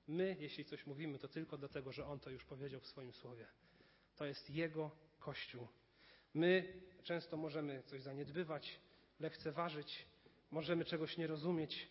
My, 0.08 0.38
jeśli 0.40 0.66
coś 0.66 0.86
mówimy, 0.86 1.20
to 1.20 1.28
tylko 1.28 1.58
dlatego, 1.58 1.92
że 1.92 2.06
On 2.06 2.20
to 2.20 2.30
już 2.30 2.46
powiedział 2.46 2.82
w 2.82 2.88
swoim 2.88 3.14
słowie. 3.14 3.48
To 4.16 4.26
jest 4.26 4.50
Jego 4.50 4.92
Kościół. 5.20 5.68
My 6.34 6.74
często 7.04 7.38
możemy 7.38 7.84
coś 7.84 8.02
zaniedbywać, 8.02 8.80
lekceważyć, 9.20 10.06
możemy 10.52 10.86
czegoś 10.86 11.18
nie 11.18 11.28
rozumieć, 11.28 11.90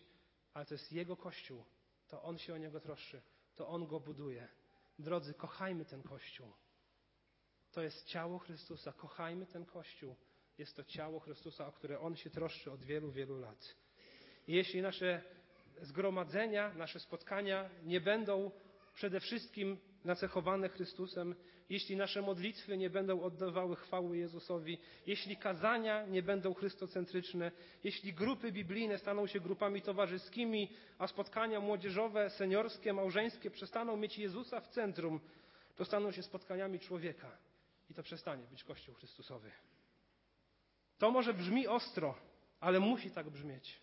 ale 0.53 0.65
to 0.65 0.73
jest 0.73 0.91
Jego 0.91 1.17
Kościół. 1.17 1.63
To 2.07 2.23
On 2.23 2.37
się 2.37 2.53
o 2.53 2.57
Niego 2.57 2.79
troszczy, 2.79 3.21
to 3.55 3.67
On 3.67 3.87
go 3.87 3.99
buduje. 3.99 4.47
Drodzy, 4.99 5.33
kochajmy 5.33 5.85
ten 5.85 6.03
Kościół. 6.03 6.53
To 7.71 7.81
jest 7.81 8.05
ciało 8.05 8.39
Chrystusa. 8.39 8.93
Kochajmy 8.93 9.45
ten 9.45 9.65
Kościół. 9.65 10.15
Jest 10.57 10.75
to 10.75 10.83
ciało 10.83 11.19
Chrystusa, 11.19 11.67
o 11.67 11.71
które 11.71 11.99
On 11.99 12.15
się 12.15 12.29
troszczy 12.29 12.71
od 12.71 12.83
wielu, 12.83 13.11
wielu 13.11 13.39
lat. 13.39 13.75
I 14.47 14.53
jeśli 14.53 14.81
nasze 14.81 15.23
zgromadzenia, 15.81 16.73
nasze 16.73 16.99
spotkania 16.99 17.69
nie 17.83 18.01
będą 18.01 18.51
przede 18.93 19.19
wszystkim 19.19 19.77
nacechowane 20.03 20.69
Chrystusem, 20.69 21.35
jeśli 21.69 21.95
nasze 21.95 22.21
modlitwy 22.21 22.77
nie 22.77 22.89
będą 22.89 23.21
oddawały 23.21 23.75
chwały 23.75 24.17
Jezusowi, 24.17 24.77
jeśli 25.07 25.37
kazania 25.37 26.05
nie 26.05 26.23
będą 26.23 26.53
chrystocentryczne, 26.53 27.51
jeśli 27.83 28.13
grupy 28.13 28.51
biblijne 28.51 28.97
staną 28.97 29.27
się 29.27 29.39
grupami 29.39 29.81
towarzyskimi, 29.81 30.69
a 30.97 31.07
spotkania 31.07 31.59
młodzieżowe, 31.59 32.29
seniorskie, 32.29 32.93
małżeńskie 32.93 33.51
przestaną 33.51 33.97
mieć 33.97 34.17
Jezusa 34.17 34.61
w 34.61 34.67
centrum, 34.67 35.19
to 35.75 35.85
staną 35.85 36.11
się 36.11 36.23
spotkaniami 36.23 36.79
człowieka 36.79 37.37
i 37.89 37.93
to 37.93 38.03
przestanie 38.03 38.47
być 38.47 38.63
Kościół 38.63 38.95
Chrystusowy. 38.95 39.51
To 40.97 41.11
może 41.11 41.33
brzmi 41.33 41.67
ostro, 41.67 42.15
ale 42.59 42.79
musi 42.79 43.11
tak 43.11 43.29
brzmieć. 43.29 43.79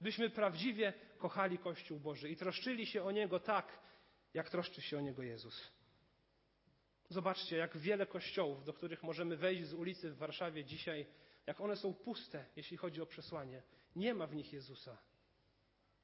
Byśmy 0.00 0.30
prawdziwie 0.30 0.92
kochali 1.18 1.58
Kościół 1.58 1.98
Boży 1.98 2.28
i 2.28 2.36
troszczyli 2.36 2.86
się 2.86 3.02
o 3.02 3.10
Niego 3.10 3.40
tak, 3.40 3.78
jak 4.34 4.50
troszczy 4.50 4.82
się 4.82 4.98
o 4.98 5.00
niego 5.00 5.22
Jezus. 5.22 5.77
Zobaczcie, 7.08 7.56
jak 7.56 7.76
wiele 7.76 8.06
kościołów, 8.06 8.64
do 8.64 8.72
których 8.72 9.02
możemy 9.02 9.36
wejść 9.36 9.66
z 9.66 9.74
ulicy 9.74 10.10
w 10.10 10.16
Warszawie 10.16 10.64
dzisiaj, 10.64 11.06
jak 11.46 11.60
one 11.60 11.76
są 11.76 11.94
puste, 11.94 12.44
jeśli 12.56 12.76
chodzi 12.76 13.02
o 13.02 13.06
przesłanie. 13.06 13.62
Nie 13.96 14.14
ma 14.14 14.26
w 14.26 14.34
nich 14.34 14.52
Jezusa. 14.52 14.98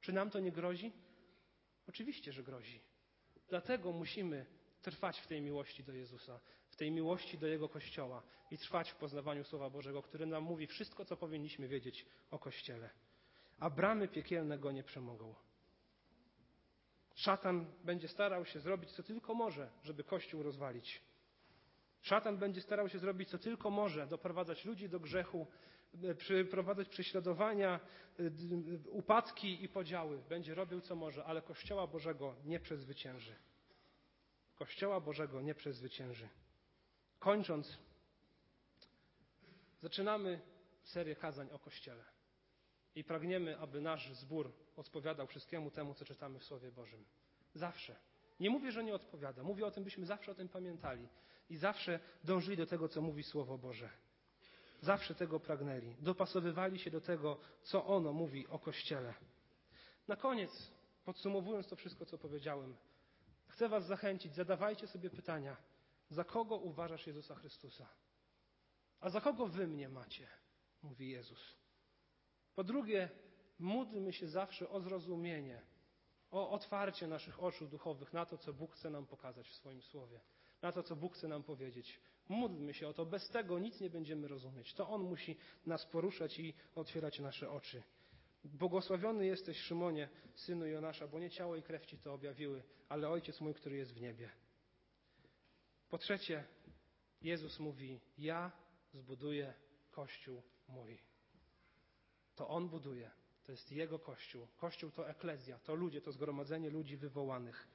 Czy 0.01 0.13
nam 0.13 0.31
to 0.31 0.41
nie 0.41 0.53
grozi? 0.53 0.93
Oczywiście, 1.89 2.33
że 2.33 2.43
grozi. 2.43 2.81
Dlatego 3.49 3.93
musimy 3.93 4.47
trwać 4.83 5.21
w 5.21 5.27
tej 5.27 5.43
miłości 5.43 5.85
do 5.85 5.93
Jezusa, 5.93 6.41
w 6.69 6.77
tej 6.77 6.91
miłości 6.91 7.39
do 7.39 7.47
Jego 7.47 7.69
Kościoła 7.69 8.23
i 8.51 8.59
trwać 8.59 8.91
w 8.91 8.97
poznawaniu 8.97 9.45
Słowa 9.45 9.71
Bożego, 9.71 10.03
który 10.03 10.27
nam 10.27 10.43
mówi 10.43 10.67
wszystko, 10.67 11.05
co 11.05 11.17
powinniśmy 11.17 11.69
wiedzieć 11.69 12.07
o 12.31 12.39
Kościele. 12.39 12.91
A 13.59 13.71
bramy 13.71 14.09
piekielne 14.09 14.59
go 14.59 14.73
nie 14.73 14.85
przemogą. 14.85 15.35
Szatan 17.15 17.67
będzie 17.85 18.09
starał 18.09 18.45
się 18.45 18.61
zrobić, 18.61 18.91
co 18.91 19.03
tylko 19.03 19.35
może, 19.35 19.71
żeby 19.83 20.05
Kościół 20.05 20.43
rozwalić. 20.43 21.03
Szatan 22.01 22.39
będzie 22.39 22.61
starał 22.61 22.89
się 22.89 22.99
zrobić, 22.99 23.31
co 23.31 23.39
tylko 23.39 23.71
może, 23.71 24.07
doprowadzać 24.07 24.65
ludzi 24.65 24.89
do 24.89 25.01
grzechu, 25.01 25.47
e, 26.03 26.15
przyprowadzać 26.15 26.89
prześladowania, 26.89 27.81
e, 28.19 28.23
upadki 28.91 29.65
i 29.65 29.69
podziały. 29.69 30.23
Będzie 30.29 30.55
robił, 30.55 30.81
co 30.81 30.97
może, 30.97 31.25
ale 31.25 31.43
Kościoła 31.43 31.87
Bożego 31.87 32.35
nie 32.45 32.61
przezwycięży. 32.61 33.35
Kościoła 34.55 35.01
Bożego 35.01 35.41
nie 35.41 35.55
przezwycięży. 35.55 36.29
Kończąc, 37.19 37.79
zaczynamy 39.81 40.41
serię 40.83 41.17
kazań 41.17 41.51
o 41.51 41.59
Kościele. 41.59 42.14
I 42.95 43.05
pragniemy, 43.05 43.59
aby 43.59 43.81
nasz 43.81 44.13
zbór 44.13 44.53
odpowiadał 44.77 45.27
wszystkiemu 45.27 45.71
temu, 45.71 45.95
co 45.95 46.05
czytamy 46.05 46.39
w 46.39 46.45
Słowie 46.45 46.73
Bożym. 46.73 47.05
Zawsze. 47.55 47.97
Nie 48.41 48.51
mówię, 48.51 48.73
że 48.73 48.85
nie 48.85 48.95
odpowiada. 48.95 49.43
Mówię 49.43 49.67
o 49.67 49.71
tym, 49.71 49.85
byśmy 49.85 50.07
zawsze 50.07 50.33
o 50.33 50.35
tym 50.35 50.49
pamiętali 50.49 51.09
i 51.51 51.57
zawsze 51.57 52.01
dążyli 52.25 52.57
do 52.57 52.67
tego, 52.67 52.89
co 52.89 53.03
mówi 53.03 53.23
Słowo 53.23 53.59
Boże. 53.59 53.91
Zawsze 54.81 55.15
tego 55.15 55.41
pragnęli. 55.41 55.97
Dopasowywali 56.01 56.79
się 56.79 56.91
do 56.91 57.01
tego, 57.01 57.39
co 57.63 57.87
ono 57.87 58.13
mówi 58.13 58.47
o 58.49 58.59
Kościele. 58.59 59.15
Na 60.09 60.17
koniec, 60.17 60.71
podsumowując 61.05 61.69
to 61.69 61.77
wszystko, 61.77 62.07
co 62.07 62.19
powiedziałem, 62.19 62.77
chcę 63.49 63.69
Was 63.69 63.87
zachęcić, 63.87 64.35
zadawajcie 64.35 64.87
sobie 64.87 65.11
pytania, 65.11 65.57
za 66.11 66.25
kogo 66.25 66.57
uważasz 66.57 67.07
Jezusa 67.07 67.35
Chrystusa? 67.35 67.89
A 69.01 69.11
za 69.11 69.21
kogo 69.21 69.47
Wy 69.47 69.67
mnie 69.67 69.89
macie? 69.89 70.29
Mówi 70.83 71.09
Jezus. 71.09 71.64
Po 72.55 72.65
drugie, 72.65 73.09
módlmy 73.59 74.13
się 74.13 74.29
zawsze 74.29 74.69
o 74.69 74.81
zrozumienie, 74.81 75.61
o 76.31 76.51
otwarcie 76.51 77.07
naszych 77.07 77.43
oczu 77.43 77.67
duchowych 77.67 78.13
na 78.13 78.27
to, 78.27 78.39
co 78.39 78.53
Bóg 78.53 78.75
chce 78.75 78.91
nam 78.91 79.07
pokazać 79.07 79.49
w 79.49 79.55
swoim 79.55 79.83
słowie, 79.83 80.21
na 80.63 80.73
to, 80.73 80.83
co 80.83 80.97
Bóg 80.97 81.15
chce 81.15 81.29
nam 81.29 81.43
powiedzieć. 81.43 82.01
Módlmy 82.29 82.75
się 82.75 82.89
o 82.89 82.93
to, 82.93 83.07
bez 83.07 83.29
tego 83.29 83.59
nic 83.59 83.81
nie 83.81 83.91
będziemy 83.91 84.29
rozumieć. 84.29 84.75
To 84.75 84.89
On 84.89 85.03
musi 85.03 85.37
nas 85.67 85.87
poruszać 85.87 86.39
i 86.39 86.55
otwierać 86.75 87.19
nasze 87.19 87.51
oczy. 87.51 87.83
Błogosławiony 88.45 89.27
jesteś, 89.27 89.59
Szymonie, 89.59 90.09
synu 90.35 90.67
Jonasza, 90.67 91.09
bo 91.09 91.19
nie 91.19 91.31
ciało 91.31 91.57
i 91.57 91.63
krew 91.63 91.87
ci 91.87 91.99
to 91.99 92.15
objawiły, 92.15 92.63
ale 92.89 93.09
Ojciec 93.09 93.41
mój, 93.41 93.55
który 93.55 93.77
jest 93.77 93.95
w 93.95 94.01
niebie. 94.01 94.31
Po 95.89 95.99
trzecie, 95.99 96.45
Jezus 97.23 97.59
mówi: 97.59 98.01
Ja 98.19 98.53
zbuduję 98.93 99.55
Kościół 99.91 100.43
mój. 100.69 101.14
To 102.37 102.49
On 102.49 102.69
buduje. 102.69 103.11
To 103.47 103.53
jest 103.53 103.73
Jego 103.73 103.99
Kościół. 103.99 104.47
Kościół 104.57 104.91
to 104.91 105.09
eklezja, 105.09 105.59
to 105.59 105.75
ludzie, 105.75 106.01
to 106.01 106.13
zgromadzenie 106.13 106.71
ludzi 106.71 106.97
wywołanych. 106.97 107.69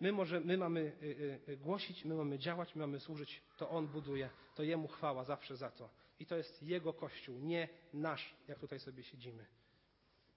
My, 0.00 0.12
może, 0.12 0.40
my 0.40 0.56
mamy 0.56 0.80
y, 0.80 1.06
y, 1.48 1.52
y, 1.52 1.56
głosić, 1.56 2.04
my 2.04 2.14
mamy 2.14 2.38
działać, 2.38 2.74
my 2.74 2.80
mamy 2.80 3.00
służyć. 3.00 3.42
To 3.56 3.70
On 3.70 3.86
buduje. 3.86 4.30
To 4.54 4.62
Jemu 4.62 4.88
chwała 4.88 5.24
zawsze 5.24 5.56
za 5.56 5.70
to. 5.70 5.90
I 6.20 6.26
to 6.26 6.36
jest 6.36 6.62
Jego 6.62 6.92
Kościół, 6.92 7.38
nie 7.38 7.68
nasz, 7.92 8.34
jak 8.48 8.58
tutaj 8.58 8.80
sobie 8.80 9.02
siedzimy. 9.02 9.46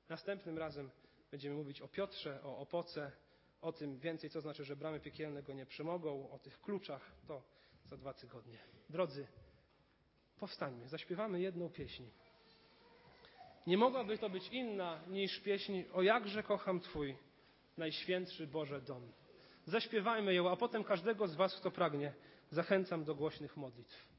Następnym 0.10 0.58
razem 0.58 0.90
będziemy 1.32 1.56
mówić 1.56 1.82
o 1.82 1.88
Piotrze, 1.88 2.44
o 2.44 2.58
opoce, 2.58 3.12
o 3.62 3.72
tym 3.72 4.00
więcej, 4.00 4.30
co 4.30 4.42
znaczy, 4.42 4.66
że 4.66 4.76
bramy 4.76 5.00
piekielne 5.00 5.44
go 5.44 5.54
nie 5.54 5.66
przemogą, 5.66 6.30
o 6.30 6.40
tych 6.40 6.62
kluczach. 6.62 7.12
To 7.28 7.44
za 7.86 7.98
dwa 7.98 8.14
tygodnie. 8.14 8.58
Drodzy, 8.90 9.28
powstańmy, 10.40 10.90
zaśpiewamy 10.90 11.42
jedną 11.42 11.70
pieśń. 11.70 12.04
Nie 13.68 13.78
mogłaby 13.78 14.18
to 14.18 14.30
być 14.30 14.48
inna 14.48 15.00
niż 15.08 15.40
pieśń 15.40 15.84
O 15.94 16.02
jakże 16.02 16.44
kocham 16.44 16.80
Twój 16.80 17.16
najświętszy 17.78 18.48
Boże 18.48 18.82
dom. 18.82 19.12
Zaśpiewajmy 19.66 20.34
ją, 20.34 20.50
a 20.50 20.56
potem 20.56 20.84
każdego 20.84 21.28
z 21.28 21.36
Was, 21.36 21.56
kto 21.56 21.72
pragnie, 21.72 22.14
zachęcam 22.50 23.04
do 23.04 23.16
głośnych 23.16 23.58
modlitw. 23.58 24.11